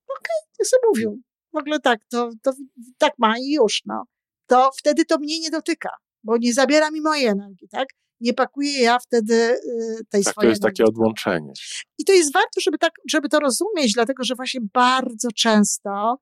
okay, 0.08 0.36
jak 0.60 0.68
sobie 0.68 0.82
mówił. 0.88 1.22
W 1.54 1.58
ogóle 1.58 1.80
tak, 1.80 2.00
to, 2.12 2.30
to 2.44 2.52
tak 2.98 3.13
ma 3.18 3.38
i 3.38 3.52
już, 3.52 3.82
no. 3.86 4.04
To 4.48 4.70
wtedy 4.80 5.06
to 5.06 5.18
mnie 5.18 5.40
nie 5.40 5.50
dotyka, 5.50 5.90
bo 6.24 6.38
nie 6.38 6.54
zabiera 6.54 6.92
mi 6.92 7.02
mojej 7.02 7.25
energii, 7.25 7.68
tak? 7.72 7.88
Nie 8.20 8.34
pakuję 8.34 8.82
ja 8.82 9.00
wtedy 9.00 9.34
y, 9.34 10.06
tej 10.10 10.24
tak, 10.24 10.34
swojej. 10.34 10.48
To 10.48 10.50
jest 10.50 10.62
takie 10.62 10.84
odłączenie. 10.84 11.54
I 11.98 12.06
to 12.06 12.13
jest 12.13 12.34
warto, 12.34 12.62
żeby, 12.62 12.78
tak, 12.78 12.92
żeby 13.10 13.30
to 13.30 13.40
rozumieć, 13.40 13.94
dlatego 13.94 14.24
że 14.24 14.36
właśnie 14.36 14.62
bardzo 14.74 15.28
często 15.36 16.18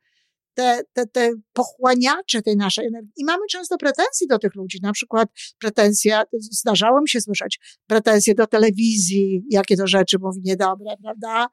te, 0.53 0.81
te, 0.93 1.07
te 1.07 1.31
pochłaniacze 1.53 2.41
tej 2.41 2.57
naszej 2.57 2.87
energii. 2.87 3.11
I 3.17 3.25
mamy 3.25 3.43
często 3.51 3.77
pretensje 3.77 4.27
do 4.27 4.39
tych 4.39 4.55
ludzi, 4.55 4.79
na 4.81 4.91
przykład 4.91 5.29
pretensja, 5.59 6.23
zdarzało 6.33 7.01
mi 7.01 7.09
się 7.09 7.21
słyszeć, 7.21 7.59
pretensje 7.87 8.35
do 8.35 8.47
telewizji, 8.47 9.43
jakie 9.49 9.77
to 9.77 9.87
rzeczy 9.87 10.17
mówi 10.19 10.41
niedobre, 10.43 10.95
prawda? 11.03 11.47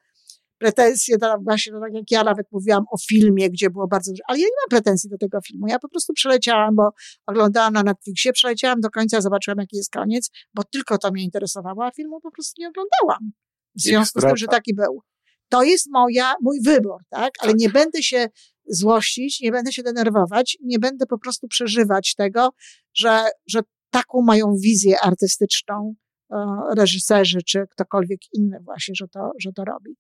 Pretensje, 0.59 1.19
do, 1.19 1.38
właśnie 1.45 1.73
no 1.73 1.81
tak 1.81 1.95
jak 1.95 2.11
ja 2.11 2.25
nawet 2.25 2.47
mówiłam 2.52 2.85
o 2.93 2.97
filmie, 3.09 3.50
gdzie 3.50 3.71
było 3.71 3.88
bardzo 3.88 4.12
dużo, 4.12 4.23
ale 4.28 4.38
ja 4.38 4.45
nie 4.45 4.52
mam 4.62 4.69
pretensji 4.71 5.11
do 5.11 5.19
tego 5.19 5.38
filmu. 5.47 5.67
Ja 5.69 5.78
po 5.78 5.88
prostu 5.88 6.12
przeleciałam, 6.12 6.76
bo 6.76 6.90
oglądałam 7.26 7.73
na 7.73 7.83
Netflixie, 7.83 8.33
przeleciałam 8.33 8.81
do 8.81 8.90
końca, 8.90 9.21
zobaczyłam 9.21 9.59
jaki 9.59 9.76
jest 9.76 9.93
koniec, 9.93 10.31
bo 10.55 10.62
tylko 10.64 10.99
to 10.99 11.11
mnie 11.11 11.25
interesowało, 11.25 11.85
a 11.85 11.90
filmu 11.90 12.21
po 12.21 12.31
prostu 12.31 12.62
nie 12.62 12.69
oglądałam. 12.69 13.33
W 13.75 13.83
związku 13.83 14.21
z 14.21 14.23
tym, 14.23 14.37
że 14.37 14.47
taki 14.47 14.75
był. 14.75 15.02
To 15.49 15.62
jest 15.62 15.87
moja, 15.90 16.35
mój 16.43 16.61
wybór, 16.64 17.02
tak? 17.09 17.33
Ale 17.40 17.52
tak. 17.52 17.61
nie 17.61 17.69
będę 17.69 18.02
się 18.02 18.28
złościć, 18.67 19.40
nie 19.40 19.52
będę 19.52 19.73
się 19.73 19.83
denerwować, 19.83 20.59
nie 20.61 20.78
będę 20.78 21.07
po 21.07 21.19
prostu 21.19 21.49
przeżywać 21.49 22.14
tego, 22.14 22.50
że, 22.95 23.25
że 23.47 23.61
taką 23.90 24.23
mają 24.23 24.57
wizję 24.57 25.00
artystyczną 25.00 25.95
e, 26.33 26.37
reżyserzy 26.76 27.38
czy 27.43 27.67
ktokolwiek 27.71 28.21
inny 28.33 28.59
właśnie, 28.64 28.95
że 28.95 29.09
to, 29.09 29.31
że 29.38 29.52
to 29.52 29.64
robi. 29.64 29.97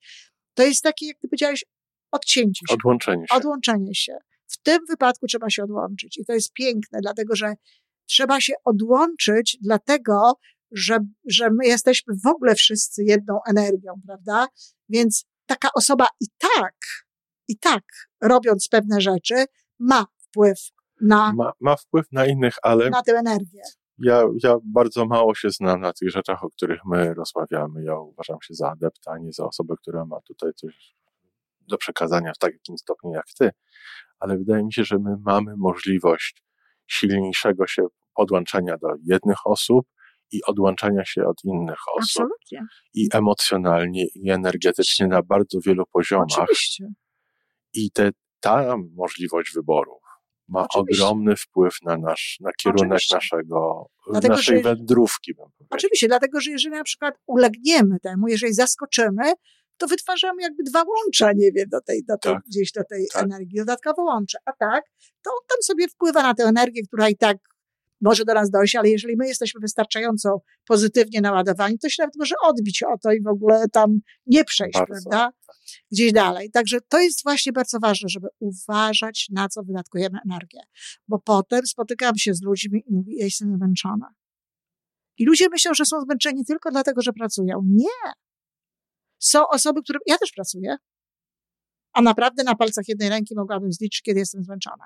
To 0.54 0.62
jest 0.62 0.82
takie, 0.82 1.06
jak 1.06 1.18
ty 1.18 1.28
powiedziałeś, 1.28 1.64
odcięcie 2.10 2.66
się. 2.68 2.74
Odłączenie 2.74 3.26
się. 3.30 3.36
Odłączenie 3.36 3.94
się. 3.94 4.16
W 4.46 4.62
tym 4.62 4.78
wypadku 4.88 5.26
trzeba 5.26 5.50
się 5.50 5.64
odłączyć 5.64 6.18
i 6.18 6.24
to 6.24 6.32
jest 6.32 6.52
piękne, 6.52 6.98
dlatego 7.02 7.36
że 7.36 7.54
trzeba 8.06 8.40
się 8.40 8.52
odłączyć, 8.64 9.58
dlatego 9.60 10.32
że, 10.72 10.98
że 11.24 11.50
my 11.50 11.66
jesteśmy 11.66 12.14
w 12.24 12.26
ogóle 12.26 12.54
wszyscy 12.54 13.04
jedną 13.04 13.38
energią, 13.48 13.92
prawda? 14.06 14.46
Więc 14.88 15.24
taka 15.48 15.68
osoba 15.74 16.06
i 16.20 16.26
tak 16.38 16.74
i 17.48 17.58
tak, 17.58 17.84
robiąc 18.22 18.68
pewne 18.68 19.00
rzeczy, 19.00 19.44
ma 19.78 20.06
wpływ 20.18 20.58
na. 21.00 21.32
Ma, 21.32 21.52
ma 21.60 21.76
wpływ 21.76 22.06
na 22.12 22.26
innych, 22.26 22.54
ale. 22.62 22.90
Na 22.90 23.02
tę 23.02 23.12
energię. 23.12 23.62
Ja, 23.98 24.22
ja 24.42 24.56
bardzo 24.64 25.06
mało 25.06 25.34
się 25.34 25.50
znam 25.50 25.80
na 25.80 25.92
tych 25.92 26.10
rzeczach, 26.10 26.44
o 26.44 26.50
których 26.50 26.80
my 26.84 27.14
rozmawiamy. 27.14 27.84
Ja 27.84 27.98
uważam 27.98 28.36
się 28.42 28.54
za 28.54 28.70
adepta, 28.70 29.12
a 29.12 29.18
nie 29.18 29.32
za 29.32 29.44
osobę, 29.44 29.74
która 29.82 30.04
ma 30.04 30.20
tutaj 30.20 30.50
coś 30.54 30.94
do 31.60 31.78
przekazania 31.78 32.32
w 32.32 32.38
takim 32.38 32.78
stopniu 32.78 33.12
jak 33.12 33.26
ty. 33.38 33.50
Ale 34.18 34.38
wydaje 34.38 34.64
mi 34.64 34.72
się, 34.72 34.84
że 34.84 34.98
my 34.98 35.16
mamy 35.20 35.56
możliwość 35.56 36.44
silniejszego 36.86 37.66
się 37.66 37.86
podłączania 38.14 38.76
do 38.76 38.88
jednych 39.04 39.46
osób 39.46 39.86
i 40.32 40.44
odłączania 40.44 41.04
się 41.04 41.24
od 41.26 41.44
innych 41.44 41.78
osób. 41.96 42.22
Absolutnie. 42.22 42.66
I 42.94 43.08
emocjonalnie, 43.12 44.04
i 44.14 44.30
energetycznie 44.30 45.06
na 45.06 45.22
bardzo 45.22 45.58
wielu 45.66 45.84
poziomach. 45.92 46.26
Oczywiście. 46.38 46.88
I 47.72 47.90
te, 47.90 48.10
ta 48.40 48.76
możliwość 48.96 49.54
wyborów 49.54 50.02
ma 50.48 50.66
Oczywiście. 50.70 51.04
ogromny 51.04 51.36
wpływ 51.36 51.74
na 51.82 51.96
nasz, 51.96 52.38
na 52.40 52.50
kierunek 52.52 52.86
Oczywiście. 52.86 53.14
naszego, 53.14 53.86
dlatego, 54.10 54.34
naszej 54.34 54.56
że, 54.56 54.62
wędrówki. 54.62 55.32
Oczywiście, 55.70 56.08
dlatego, 56.08 56.40
że 56.40 56.50
jeżeli 56.50 56.76
na 56.76 56.84
przykład 56.84 57.14
ulegniemy 57.26 58.00
temu, 58.00 58.28
jeżeli 58.28 58.54
zaskoczymy, 58.54 59.32
to 59.76 59.86
wytwarzamy 59.86 60.42
jakby 60.42 60.62
dwa 60.62 60.82
łącza, 60.82 61.32
nie 61.32 61.52
wiem, 61.52 61.68
do 61.68 61.80
tej, 61.80 62.04
do 62.04 62.18
tej 62.18 62.32
tak. 62.32 62.42
gdzieś 62.46 62.72
do 62.72 62.84
tej 62.84 63.06
tak. 63.12 63.22
energii, 63.22 63.58
dodatkowo 63.58 64.02
łącze. 64.02 64.38
A 64.44 64.52
tak, 64.52 64.84
to 65.22 65.30
on 65.30 65.38
tam 65.48 65.62
sobie 65.62 65.88
wpływa 65.88 66.22
na 66.22 66.34
tę 66.34 66.44
energię, 66.44 66.82
która 66.82 67.08
i 67.08 67.16
tak 67.16 67.36
może 68.00 68.24
do 68.24 68.34
nas 68.34 68.50
dojść, 68.50 68.76
ale 68.76 68.88
jeżeli 68.88 69.16
my 69.16 69.28
jesteśmy 69.28 69.60
wystarczająco 69.60 70.42
pozytywnie 70.66 71.20
naładowani, 71.20 71.78
to 71.78 71.88
się 71.88 72.02
nawet 72.02 72.16
może 72.18 72.34
odbić 72.42 72.82
o 72.82 72.98
to 73.02 73.12
i 73.12 73.22
w 73.22 73.26
ogóle 73.26 73.68
tam 73.72 73.98
nie 74.26 74.44
przejść, 74.44 74.78
Bardzo. 74.78 75.10
prawda? 75.10 75.30
Gdzieś 75.92 76.12
dalej. 76.12 76.50
Także 76.50 76.78
to 76.88 77.00
jest 77.00 77.22
właśnie 77.22 77.52
bardzo 77.52 77.78
ważne, 77.78 78.08
żeby 78.08 78.28
uważać, 78.38 79.26
na 79.30 79.48
co 79.48 79.62
wydatkujemy 79.62 80.18
energię. 80.24 80.60
Bo 81.08 81.18
potem 81.18 81.66
spotykam 81.66 82.16
się 82.16 82.34
z 82.34 82.42
ludźmi 82.42 82.82
i 82.86 82.94
mówię, 82.94 83.12
ja 83.16 83.24
jestem 83.24 83.56
zmęczona. 83.56 84.14
I 85.18 85.26
ludzie 85.26 85.48
myślą, 85.48 85.74
że 85.74 85.84
są 85.84 86.00
zmęczeni 86.00 86.44
tylko 86.44 86.70
dlatego, 86.70 87.02
że 87.02 87.12
pracują. 87.12 87.62
Nie. 87.66 88.12
Są 89.18 89.48
osoby, 89.48 89.82
które. 89.82 89.98
Ja 90.06 90.18
też 90.18 90.32
pracuję. 90.32 90.76
A 91.92 92.02
naprawdę 92.02 92.44
na 92.44 92.54
palcach 92.54 92.88
jednej 92.88 93.08
ręki 93.08 93.34
mogłabym 93.36 93.72
zliczyć, 93.72 94.02
kiedy 94.02 94.20
jestem 94.20 94.44
zmęczona. 94.44 94.84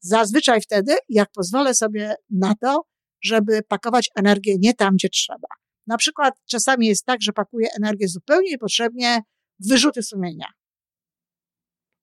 Zazwyczaj 0.00 0.60
wtedy, 0.60 0.96
jak 1.08 1.28
pozwolę 1.32 1.74
sobie 1.74 2.14
na 2.30 2.54
to, 2.60 2.82
żeby 3.22 3.60
pakować 3.68 4.10
energię 4.16 4.54
nie 4.58 4.74
tam, 4.74 4.94
gdzie 4.94 5.08
trzeba. 5.08 5.48
Na 5.86 5.96
przykład 5.96 6.34
czasami 6.50 6.86
jest 6.86 7.04
tak, 7.04 7.22
że 7.22 7.32
pakuję 7.32 7.68
energię 7.76 8.08
zupełnie 8.08 8.50
niepotrzebnie 8.50 9.22
w 9.60 9.68
wyrzuty 9.68 10.02
sumienia. 10.02 10.46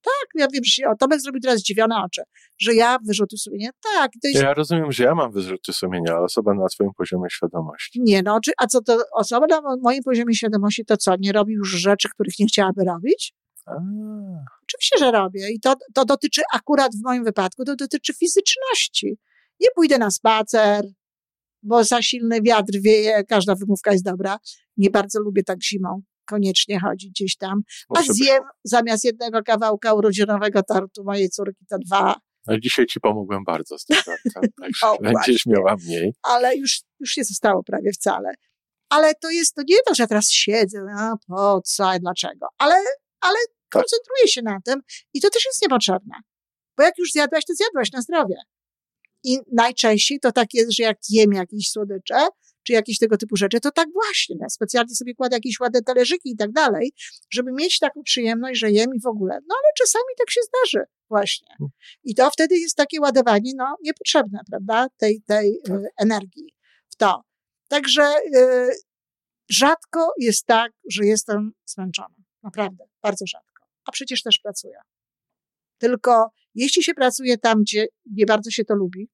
Tak, 0.01 0.27
ja 0.35 0.47
wiem, 0.53 0.63
że 0.63 0.71
się, 0.71 0.89
o, 0.89 0.95
Tomek 0.95 1.21
zrobił 1.21 1.41
teraz 1.41 1.59
zdziwione 1.59 1.95
oczy, 2.05 2.21
że 2.57 2.73
ja 2.73 2.97
wyrzuty 3.07 3.37
sumienia. 3.37 3.69
Tak, 3.95 4.11
jest 4.23 4.43
Ja 4.43 4.53
rozumiem, 4.53 4.91
że 4.91 5.03
ja 5.03 5.15
mam 5.15 5.31
wyrzuty 5.31 5.73
sumienia, 5.73 6.11
ale 6.13 6.25
osoba 6.25 6.53
na 6.53 6.67
twoim 6.67 6.91
poziomie 6.97 7.29
świadomości. 7.29 8.01
Nie, 8.01 8.23
no, 8.23 8.39
czy, 8.39 8.51
a 8.57 8.67
co 8.67 8.81
to 8.81 8.97
osoba 9.13 9.45
na 9.49 9.61
mo- 9.61 9.77
moim 9.81 10.03
poziomie 10.03 10.35
świadomości 10.35 10.85
to 10.85 10.97
co, 10.97 11.15
nie 11.19 11.31
robi 11.31 11.53
już 11.53 11.69
rzeczy, 11.69 12.09
których 12.13 12.39
nie 12.39 12.45
chciałaby 12.45 12.83
robić? 12.83 13.33
A, 13.65 13.71
Oczywiście, 14.63 14.97
że 14.99 15.11
robię. 15.11 15.49
I 15.51 15.59
to, 15.59 15.73
to 15.93 16.05
dotyczy 16.05 16.41
akurat 16.53 16.91
w 16.95 17.03
moim 17.03 17.23
wypadku, 17.23 17.65
to 17.65 17.75
dotyczy 17.75 18.13
fizyczności. 18.13 19.17
Nie 19.59 19.67
pójdę 19.75 19.97
na 19.97 20.11
spacer, 20.11 20.85
bo 21.63 21.83
za 21.83 22.01
silny 22.01 22.41
wiatr 22.41 22.73
wieje, 22.81 23.23
każda 23.23 23.55
wymówka 23.55 23.91
jest 23.91 24.05
dobra. 24.05 24.37
Nie 24.77 24.89
bardzo 24.89 25.19
lubię 25.19 25.43
tak 25.43 25.63
zimą 25.63 26.01
koniecznie 26.25 26.79
chodzić 26.79 27.09
gdzieś 27.09 27.37
tam. 27.37 27.61
A 27.97 28.01
zjem 28.01 28.43
zamiast 28.63 29.03
jednego 29.03 29.43
kawałka 29.43 29.93
urodzinowego 29.93 30.63
tortu 30.63 31.03
mojej 31.03 31.29
córki 31.29 31.65
to 31.69 31.77
dwa, 31.77 32.15
No 32.47 32.59
dzisiaj 32.59 32.85
ci 32.85 32.99
pomogłem 32.99 33.43
bardzo 33.43 33.77
z 33.77 33.85
tym 33.85 33.97
żartem, 33.97 34.51
także 34.61 34.87
O, 34.87 34.97
będziesz 35.01 35.45
miała 35.45 35.75
mniej. 35.85 36.13
ale 36.23 36.57
już, 36.57 36.81
już 36.99 37.17
nie 37.17 37.23
zostało 37.23 37.63
prawie 37.63 37.91
wcale. 37.91 38.33
Ale 38.89 39.13
to 39.15 39.29
jest, 39.29 39.55
to 39.55 39.61
nie 39.67 39.77
to, 39.87 39.95
że 39.95 40.07
teraz 40.07 40.29
siedzę, 40.31 40.85
a 40.97 41.13
po 41.27 41.61
co, 41.65 41.89
a 41.89 41.99
dlaczego, 41.99 42.47
ale, 42.57 42.75
ale. 43.21 43.37
Koncentruję 43.69 44.27
się 44.27 44.41
na 44.41 44.59
tym 44.65 44.81
i 45.13 45.21
to 45.21 45.29
też 45.29 45.45
jest 45.45 45.61
niepotrzebne. 45.61 46.15
Bo 46.77 46.83
jak 46.83 46.97
już 46.97 47.11
zjadłaś, 47.11 47.45
to 47.45 47.53
zjadłaś 47.53 47.91
na 47.91 48.01
zdrowie. 48.01 48.35
I 49.23 49.39
najczęściej 49.51 50.19
to 50.19 50.31
tak 50.31 50.53
jest, 50.53 50.71
że 50.71 50.83
jak 50.83 50.97
jem 51.09 51.33
jakieś 51.33 51.69
słodycze, 51.69 52.27
czy 52.63 52.73
jakieś 52.73 52.97
tego 52.97 53.17
typu 53.17 53.35
rzeczy, 53.35 53.59
to 53.59 53.71
tak 53.71 53.87
właśnie. 53.93 54.35
Ja 54.39 54.49
specjalnie 54.49 54.95
sobie 54.95 55.15
kładę 55.15 55.35
jakieś 55.35 55.59
ładne 55.59 55.81
talerzyki 55.81 56.29
i 56.29 56.35
tak 56.35 56.51
dalej, 56.51 56.93
żeby 57.29 57.51
mieć 57.51 57.79
taką 57.79 58.03
przyjemność, 58.03 58.59
że 58.59 58.71
jem 58.71 58.89
i 58.95 59.01
w 59.01 59.07
ogóle. 59.07 59.33
No 59.33 59.55
ale 59.55 59.71
czasami 59.77 60.05
tak 60.17 60.31
się 60.31 60.41
zdarzy 60.41 60.85
właśnie. 61.09 61.55
I 62.03 62.15
to 62.15 62.31
wtedy 62.31 62.57
jest 62.57 62.75
takie 62.75 63.01
ładowanie, 63.01 63.51
no, 63.55 63.75
niepotrzebne, 63.83 64.39
prawda, 64.49 64.87
tej, 64.97 65.21
tej 65.21 65.59
Tak. 65.63 65.75
y, 65.75 65.87
energii 65.97 66.53
w 66.89 66.95
to. 66.95 67.21
Także 67.67 68.13
y, 68.35 68.69
rzadko 69.49 70.11
jest 70.19 70.45
tak, 70.45 70.71
że 70.91 71.05
jestem 71.05 71.51
zmęczona. 71.65 72.15
Naprawdę, 72.43 72.85
bardzo 73.01 73.25
rzadko. 73.27 73.54
A 73.85 73.91
przecież 73.91 74.23
też 74.23 74.39
pracuję. 74.39 74.77
Tylko 75.77 76.29
jeśli 76.55 76.83
się 76.83 76.93
pracuje 76.93 77.37
tam, 77.37 77.61
gdzie 77.61 77.87
nie 78.05 78.25
bardzo 78.25 78.51
się 78.51 78.65
to 78.65 78.75
lubi, 78.75 79.09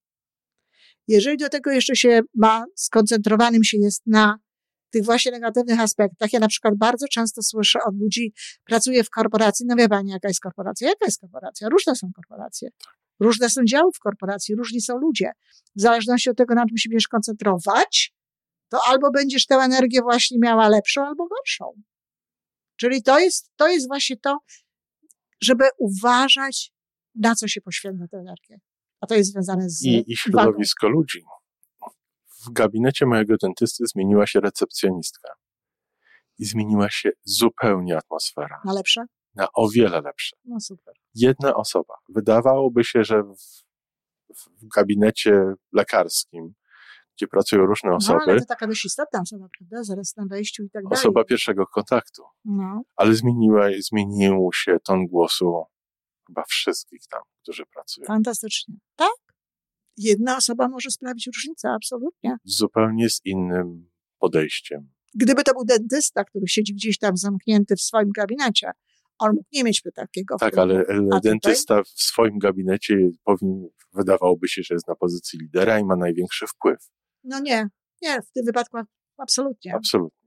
jeżeli 1.08 1.38
do 1.38 1.50
tego 1.50 1.72
jeszcze 1.72 1.96
się 1.96 2.22
ma, 2.36 2.66
skoncentrowanym 2.76 3.64
się 3.64 3.78
jest 3.78 4.02
na 4.06 4.38
tych 4.92 5.06
właśnie 5.06 5.32
negatywnych 5.32 5.80
aspektach. 5.80 6.34
Ja 6.34 6.40
na 6.40 6.48
przykład 6.48 6.78
bardzo 6.78 7.08
często 7.08 7.42
słyszę 7.42 7.80
od 7.86 8.00
ludzi, 8.00 8.34
pracuję 8.64 9.04
w 9.04 9.10
korporacji, 9.10 9.66
no 9.70 9.76
wie 9.76 9.90
pani, 9.90 10.12
jaka 10.12 10.28
jest 10.28 10.40
korporacja? 10.40 10.90
Jaka 10.90 11.06
jest 11.06 11.22
korporacja? 11.22 11.70
Różne 11.70 11.96
są 11.96 12.08
korporacje. 12.16 12.70
Różne 13.20 13.50
są 13.50 13.62
działy 13.64 13.92
w 13.96 14.00
korporacji, 14.00 14.56
różni 14.56 14.82
są 14.82 14.98
ludzie. 14.98 15.32
W 15.76 15.82
zależności 15.82 16.30
od 16.30 16.38
tego, 16.38 16.56
na 16.56 16.66
czym 16.66 16.78
się 16.78 16.90
będziesz 16.90 17.08
koncentrować, 17.08 18.14
to 18.70 18.80
albo 18.88 19.12
będziesz 19.12 19.46
tę 19.46 19.56
energię 19.56 20.02
właśnie 20.02 20.38
miała 20.42 20.70
lepszą, 20.70 21.06
albo 21.06 21.28
gorszą. 21.28 21.82
Czyli 22.82 23.04
to 23.04 23.20
jest, 23.20 23.52
to 23.56 23.68
jest 23.68 23.88
właśnie 23.88 24.18
to, 24.18 24.40
żeby 25.42 25.64
uważać, 25.78 26.74
na 27.16 27.36
co 27.36 27.48
się 27.48 27.62
poświęca 27.62 28.08
tę 28.08 28.18
energię. 28.18 28.60
A 29.02 29.08
to 29.08 29.16
jest 29.16 29.32
związane 29.32 29.70
z 29.70 29.86
I, 29.86 29.90
i 29.90 30.16
wagą. 30.32 30.44
środowisko 30.44 30.90
ludzi. 30.90 31.24
W 32.46 32.52
gabinecie 32.52 33.06
mojego 33.06 33.36
dentysty 33.42 33.84
zmieniła 33.88 34.28
się 34.28 34.40
recepcjonistka. 34.40 35.30
I 36.38 36.46
zmieniła 36.46 36.90
się 36.90 37.10
zupełnie 37.24 37.98
atmosfera. 37.98 38.62
Na 38.66 38.74
lepsze? 38.74 39.06
Na 39.36 39.48
o 39.54 39.70
wiele 39.70 40.02
lepsze. 40.02 40.38
No 40.46 40.60
super. 40.60 40.96
Jedna 41.16 41.56
osoba. 41.56 41.94
Wydawałoby 42.10 42.84
się, 42.84 43.04
że 43.04 43.24
w, 43.24 43.64
w 44.62 44.68
gabinecie 44.76 45.54
lekarskim, 45.72 46.54
gdzie 47.22 47.28
pracują 47.28 47.66
różne 47.66 47.90
No, 47.90 47.96
osoby, 47.96 48.20
ale 48.28 48.40
to 48.40 48.46
taka 48.46 48.68
dość 48.68 48.86
istotna 48.86 49.22
osoba, 49.22 49.48
prawda? 49.60 49.84
Zaraz 49.84 50.16
na 50.18 50.26
wejściu 50.26 50.64
i 50.64 50.70
tak 50.70 50.84
dalej. 50.84 51.00
osoba 51.00 51.24
pierwszego 51.24 51.68
kontaktu. 51.68 52.24
No, 52.46 52.82
Ale 52.96 53.16
zmieniła, 53.16 53.68
zmienił 53.90 54.50
się 54.54 54.78
ton 54.84 55.08
głosu 55.08 55.64
chyba 56.28 56.44
wszystkich 56.48 57.02
tam, 57.12 57.22
którzy 57.42 57.64
pracują. 57.66 58.06
fantastycznie. 58.08 58.76
Tak? 58.96 59.10
Jedna 59.98 60.38
osoba 60.38 60.68
może 60.68 60.90
sprawić 60.92 61.28
różnicę, 61.36 61.70
absolutnie. 61.70 62.38
Zupełnie 62.44 63.10
z 63.10 63.22
innym 63.26 63.90
podejściem. 64.20 64.90
Gdyby 65.16 65.44
to 65.44 65.54
był 65.54 65.66
dentysta, 65.66 66.24
który 66.24 66.48
siedzi 66.48 66.74
gdzieś 66.74 66.98
tam 66.98 67.18
zamknięty 67.18 67.76
w 67.76 67.82
swoim 67.82 68.10
gabinecie, 68.16 68.72
on 69.20 69.30
mógł 69.36 69.48
nie 69.54 69.64
mieć 69.64 69.82
takiego 69.96 70.38
Tak, 70.38 70.58
ale 70.58 70.86
tutaj? 70.86 71.22
dentysta 71.24 71.84
w 71.84 71.88
swoim 71.88 72.40
gabinecie 72.40 72.96
powinien, 73.24 73.70
wydawałoby 73.94 74.48
się, 74.48 74.64
że 74.64 74.74
jest 74.76 74.88
na 74.88 74.96
pozycji 74.96 75.40
lidera 75.40 75.80
i 75.80 75.84
ma 75.86 75.96
największy 75.96 76.48
wpływ. 76.48 76.90
No 77.24 77.40
nie, 77.40 77.68
nie, 78.02 78.22
w 78.22 78.32
tym 78.32 78.46
wypadku 78.46 78.78
absolutnie. 79.18 79.76
Absolutnie. 79.76 80.22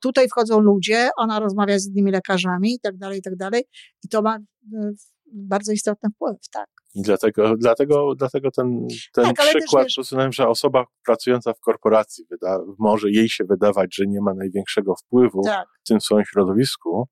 Tutaj 0.00 0.28
wchodzą 0.28 0.60
ludzie, 0.60 1.10
ona 1.16 1.40
rozmawia 1.40 1.78
z 1.78 1.86
innymi 1.86 2.10
lekarzami 2.10 2.74
i 2.74 2.80
tak 2.80 2.96
dalej, 2.96 3.18
i 3.18 3.22
tak 3.22 3.36
dalej. 3.36 3.64
I 4.04 4.08
to 4.08 4.22
ma 4.22 4.36
y, 4.36 4.94
bardzo 5.32 5.72
istotny 5.72 6.10
wpływ, 6.10 6.36
tak. 6.52 6.68
I 6.94 7.02
dlatego, 7.02 7.56
dlatego, 7.56 8.14
dlatego 8.14 8.50
ten, 8.50 8.86
ten 9.12 9.24
Tak, 9.24 9.36
też 9.36 9.54
przykład 9.54 9.86
usunąłem, 9.98 10.32
że 10.32 10.48
osoba 10.48 10.84
pracująca 11.04 11.52
w 11.52 11.60
korporacji 11.60 12.24
wyda, 12.30 12.58
może 12.78 13.10
jej 13.10 13.28
się 13.28 13.44
wydawać, 13.44 13.96
że 13.96 14.06
nie 14.06 14.20
ma 14.20 14.34
największego 14.34 14.94
wpływu 14.96 15.42
Tak. 15.42 15.68
w 15.84 15.88
tym 15.88 16.00
swoim 16.00 16.24
środowisku. 16.24 17.08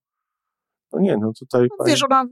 No 0.93 1.01
nie, 1.01 1.17
no 1.17 1.33
tutaj 1.39 1.69
No, 1.79 1.85
wiesz, 1.85 2.05
ona 2.05 2.25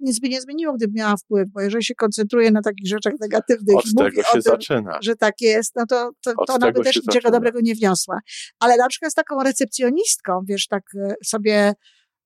nic 0.00 0.20
by 0.20 0.28
nie 0.28 0.40
zmieniło, 0.40 0.74
gdyby 0.74 0.92
miała 0.94 1.16
wpływ, 1.16 1.48
bo 1.48 1.60
jeżeli 1.60 1.84
się 1.84 1.94
koncentruje 1.94 2.50
na 2.50 2.62
takich 2.62 2.88
rzeczach 2.88 3.12
negatywnych 3.20 3.76
od 3.76 3.86
i 3.86 3.90
mówi 3.96 4.10
tego 4.10 4.28
o 4.28 4.32
tym, 4.32 4.42
zaczyna. 4.42 4.98
że 5.02 5.16
tak 5.16 5.34
jest, 5.40 5.72
no 5.76 5.86
to, 5.86 6.10
to, 6.24 6.32
to 6.46 6.54
ona 6.54 6.72
by 6.72 6.80
też 6.80 6.96
niczego 6.96 7.12
zaczyna. 7.12 7.30
dobrego 7.30 7.60
nie 7.62 7.74
wniosła. 7.74 8.20
Ale 8.60 8.76
na 8.76 8.88
przykład 8.88 9.12
z 9.12 9.14
taką 9.14 9.42
recepcjonistką, 9.42 10.40
wiesz, 10.48 10.66
tak 10.66 10.82
e, 10.94 11.14
sobie 11.24 11.72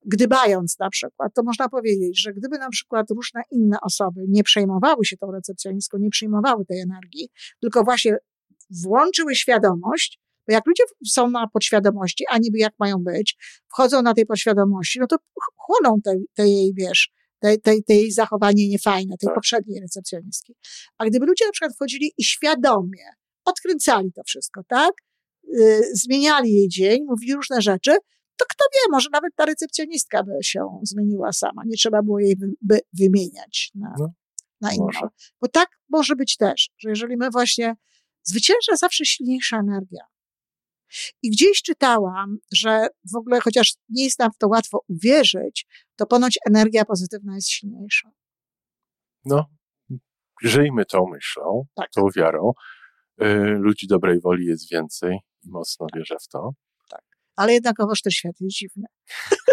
gdybając 0.05 0.79
na 0.79 0.89
przykład, 0.89 1.33
to 1.35 1.43
można 1.43 1.69
powiedzieć, 1.69 2.21
że 2.21 2.33
gdyby 2.33 2.57
na 2.57 2.69
przykład 2.69 3.11
różne 3.11 3.41
inne 3.51 3.77
osoby 3.81 4.25
nie 4.27 4.43
przejmowały 4.43 5.05
się 5.05 5.17
tą 5.17 5.31
recepcjonistką, 5.31 5.97
nie 5.97 6.09
przyjmowały 6.09 6.65
tej 6.65 6.79
energii, 6.79 7.29
tylko 7.61 7.83
właśnie 7.83 8.17
włączyły 8.83 9.35
świadomość, 9.35 10.19
bo 10.47 10.53
jak 10.53 10.67
ludzie 10.67 10.83
są 11.07 11.29
na 11.29 11.47
podświadomości, 11.47 12.23
a 12.29 12.37
niby 12.37 12.57
jak 12.57 12.73
mają 12.79 12.97
być, 12.97 13.37
wchodzą 13.67 14.01
na 14.01 14.13
tej 14.13 14.25
podświadomości, 14.25 14.99
no 14.99 15.07
to 15.07 15.17
ch- 15.17 15.53
chłoną 15.55 16.01
tej, 16.01 16.25
tej 16.33 16.51
jej, 16.51 16.73
wiesz, 16.77 17.11
tej, 17.43 17.61
tej, 17.61 17.83
tej 17.83 18.11
zachowanie 18.11 18.69
niefajne, 18.69 19.17
tej 19.17 19.27
Tak. 19.27 19.35
poprzedniej 19.35 19.81
recepcjonistki. 19.81 20.55
A 20.97 21.05
gdyby 21.05 21.25
ludzie 21.25 21.45
na 21.45 21.51
przykład 21.51 21.75
wchodzili 21.75 22.13
i 22.17 22.23
świadomie 22.23 23.05
odkręcali 23.45 24.11
to 24.13 24.21
wszystko, 24.25 24.61
tak? 24.67 24.91
Yy, 25.43 25.81
zmieniali 25.93 26.53
jej 26.53 26.69
dzień, 26.69 27.03
mówili 27.09 27.33
różne 27.33 27.61
rzeczy, 27.61 27.91
to 28.37 28.45
kto 28.49 28.65
wie, 28.73 28.91
może 28.91 29.09
nawet 29.13 29.35
ta 29.35 29.45
recepcjonistka 29.45 30.23
by 30.23 30.31
się 30.41 30.79
zmieniła 30.83 31.31
sama. 31.33 31.61
Nie 31.65 31.77
trzeba 31.77 32.01
było 32.03 32.19
jej 32.19 32.35
wy, 32.35 32.47
by 32.61 32.79
wymieniać 32.93 33.71
na, 33.75 33.95
No, 33.99 34.13
na 34.61 34.73
inną. 34.73 34.85
może. 34.85 35.07
Bo 35.41 35.47
tak 35.47 35.69
może 35.89 36.15
być 36.15 36.37
też, 36.37 36.69
że 36.77 36.89
jeżeli 36.89 37.17
my 37.17 37.29
właśnie 37.29 37.75
zwycięża 38.23 38.75
zawsze 38.75 39.05
silniejsza 39.05 39.59
energia. 39.59 40.05
I 41.21 41.29
gdzieś 41.29 41.61
czytałam, 41.61 42.37
że 42.53 42.87
w 43.13 43.15
ogóle, 43.15 43.39
chociaż 43.41 43.73
nie 43.89 44.03
jest 44.03 44.19
nam 44.19 44.31
w 44.31 44.37
to 44.37 44.47
łatwo 44.47 44.79
uwierzyć, 44.87 45.65
to 45.95 46.05
ponoć 46.05 46.39
energia 46.47 46.85
pozytywna 46.85 47.35
jest 47.35 47.49
silniejsza. 47.49 48.09
No, 49.25 49.45
żyjmy 50.43 50.85
tą 50.85 51.05
myślą, 51.11 51.65
Tak. 51.75 51.89
tą 51.89 52.07
wiarą. 52.15 52.51
Y, 53.21 53.25
ludzi 53.59 53.87
dobrej 53.87 54.19
woli 54.21 54.45
jest 54.45 54.71
więcej 54.71 55.17
i 55.43 55.49
mocno 55.49 55.87
wierzę 55.95 56.15
w 56.21 56.27
to. 56.27 56.51
Ale 57.35 57.53
jednakowoż 57.53 58.01
ten 58.01 58.11
świat 58.11 58.35
jest 58.39 58.55
dziwny. 58.55 58.83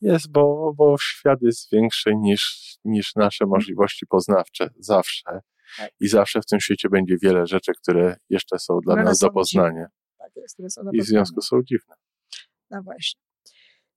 Jest, 0.00 0.32
bo, 0.32 0.72
bo 0.76 0.96
świat 0.98 1.38
jest 1.42 1.70
większy 1.72 2.10
niż, 2.16 2.74
niż 2.84 3.14
nasze 3.14 3.46
możliwości 3.46 4.06
poznawcze 4.06 4.68
zawsze. 4.78 5.40
Tak. 5.76 5.90
I 6.00 6.08
zawsze 6.08 6.40
w 6.40 6.46
tym 6.46 6.60
świecie 6.60 6.88
będzie 6.88 7.16
wiele 7.22 7.46
rzeczy, 7.46 7.72
które 7.82 8.16
jeszcze 8.30 8.58
są 8.58 8.80
dla 8.80 8.94
Które 8.94 9.04
nas 9.04 9.18
do 9.18 9.30
poznania. 9.30 9.86
Tak 10.18 10.36
jest, 10.36 10.54
które 10.54 10.70
są 10.70 10.82
na 10.82 10.90
I 10.94 11.00
w 11.00 11.04
związku 11.04 11.40
są 11.40 11.62
dziwne. 11.62 11.94
No 12.70 12.82
właśnie. 12.82 13.20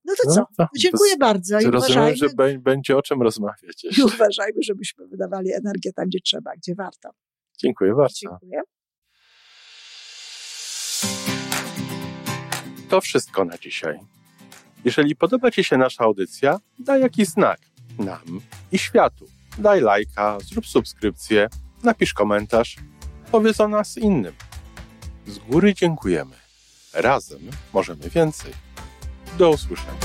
No 0.06 0.14
to 0.24 0.30
No 0.30 0.34
co? 0.36 0.46
to- 0.58 0.68
Dziękuję 0.78 1.12
to- 1.12 1.18
bardzo 1.20 1.60
i 1.60 1.66
Rozumiem, 1.66 1.78
uważajmy, 1.78 2.18
że 2.18 2.26
bę- 2.28 2.60
będzie 2.60 2.98
o 2.98 3.02
czym 3.02 3.22
rozmawiać 3.22 3.84
i 3.98 4.04
uważajmy, 4.04 4.64
żebyśmy 4.64 5.08
wydawali 5.08 5.54
energię 5.54 5.94
tam, 5.94 6.06
gdzie 6.08 6.20
trzeba, 6.20 6.52
gdzie 6.58 6.76
warto. 6.76 7.10
Dziękuję 7.58 7.96
bardzo. 7.96 8.20
Dziękuję. 8.22 8.62
To 12.90 13.02
wszystko 13.02 13.46
na 13.46 13.58
dzisiaj. 13.58 14.00
Jeżeli 14.86 15.16
podoba 15.16 15.52
Ci 15.52 15.64
się 15.64 15.78
nasza 15.78 16.04
audycja, 16.04 16.60
daj 16.80 17.02
jakiś 17.02 17.28
znak 17.28 17.60
nam 18.00 18.42
i 18.72 18.78
światu. 18.78 19.26
Daj 19.58 19.82
lajka, 19.82 20.38
zrób 20.40 20.68
subskrypcję, 20.68 21.48
napisz 21.84 22.14
komentarz, 22.14 22.76
powiedz 23.32 23.60
o 23.62 23.68
nas 23.68 23.98
innym. 23.98 24.34
Z 25.28 25.38
góry 25.40 25.74
dziękujemy. 25.74 26.36
Razem 26.94 27.40
możemy 27.74 28.10
więcej. 28.10 28.65
Do 29.38 29.50
usłyszenia. 29.50 30.05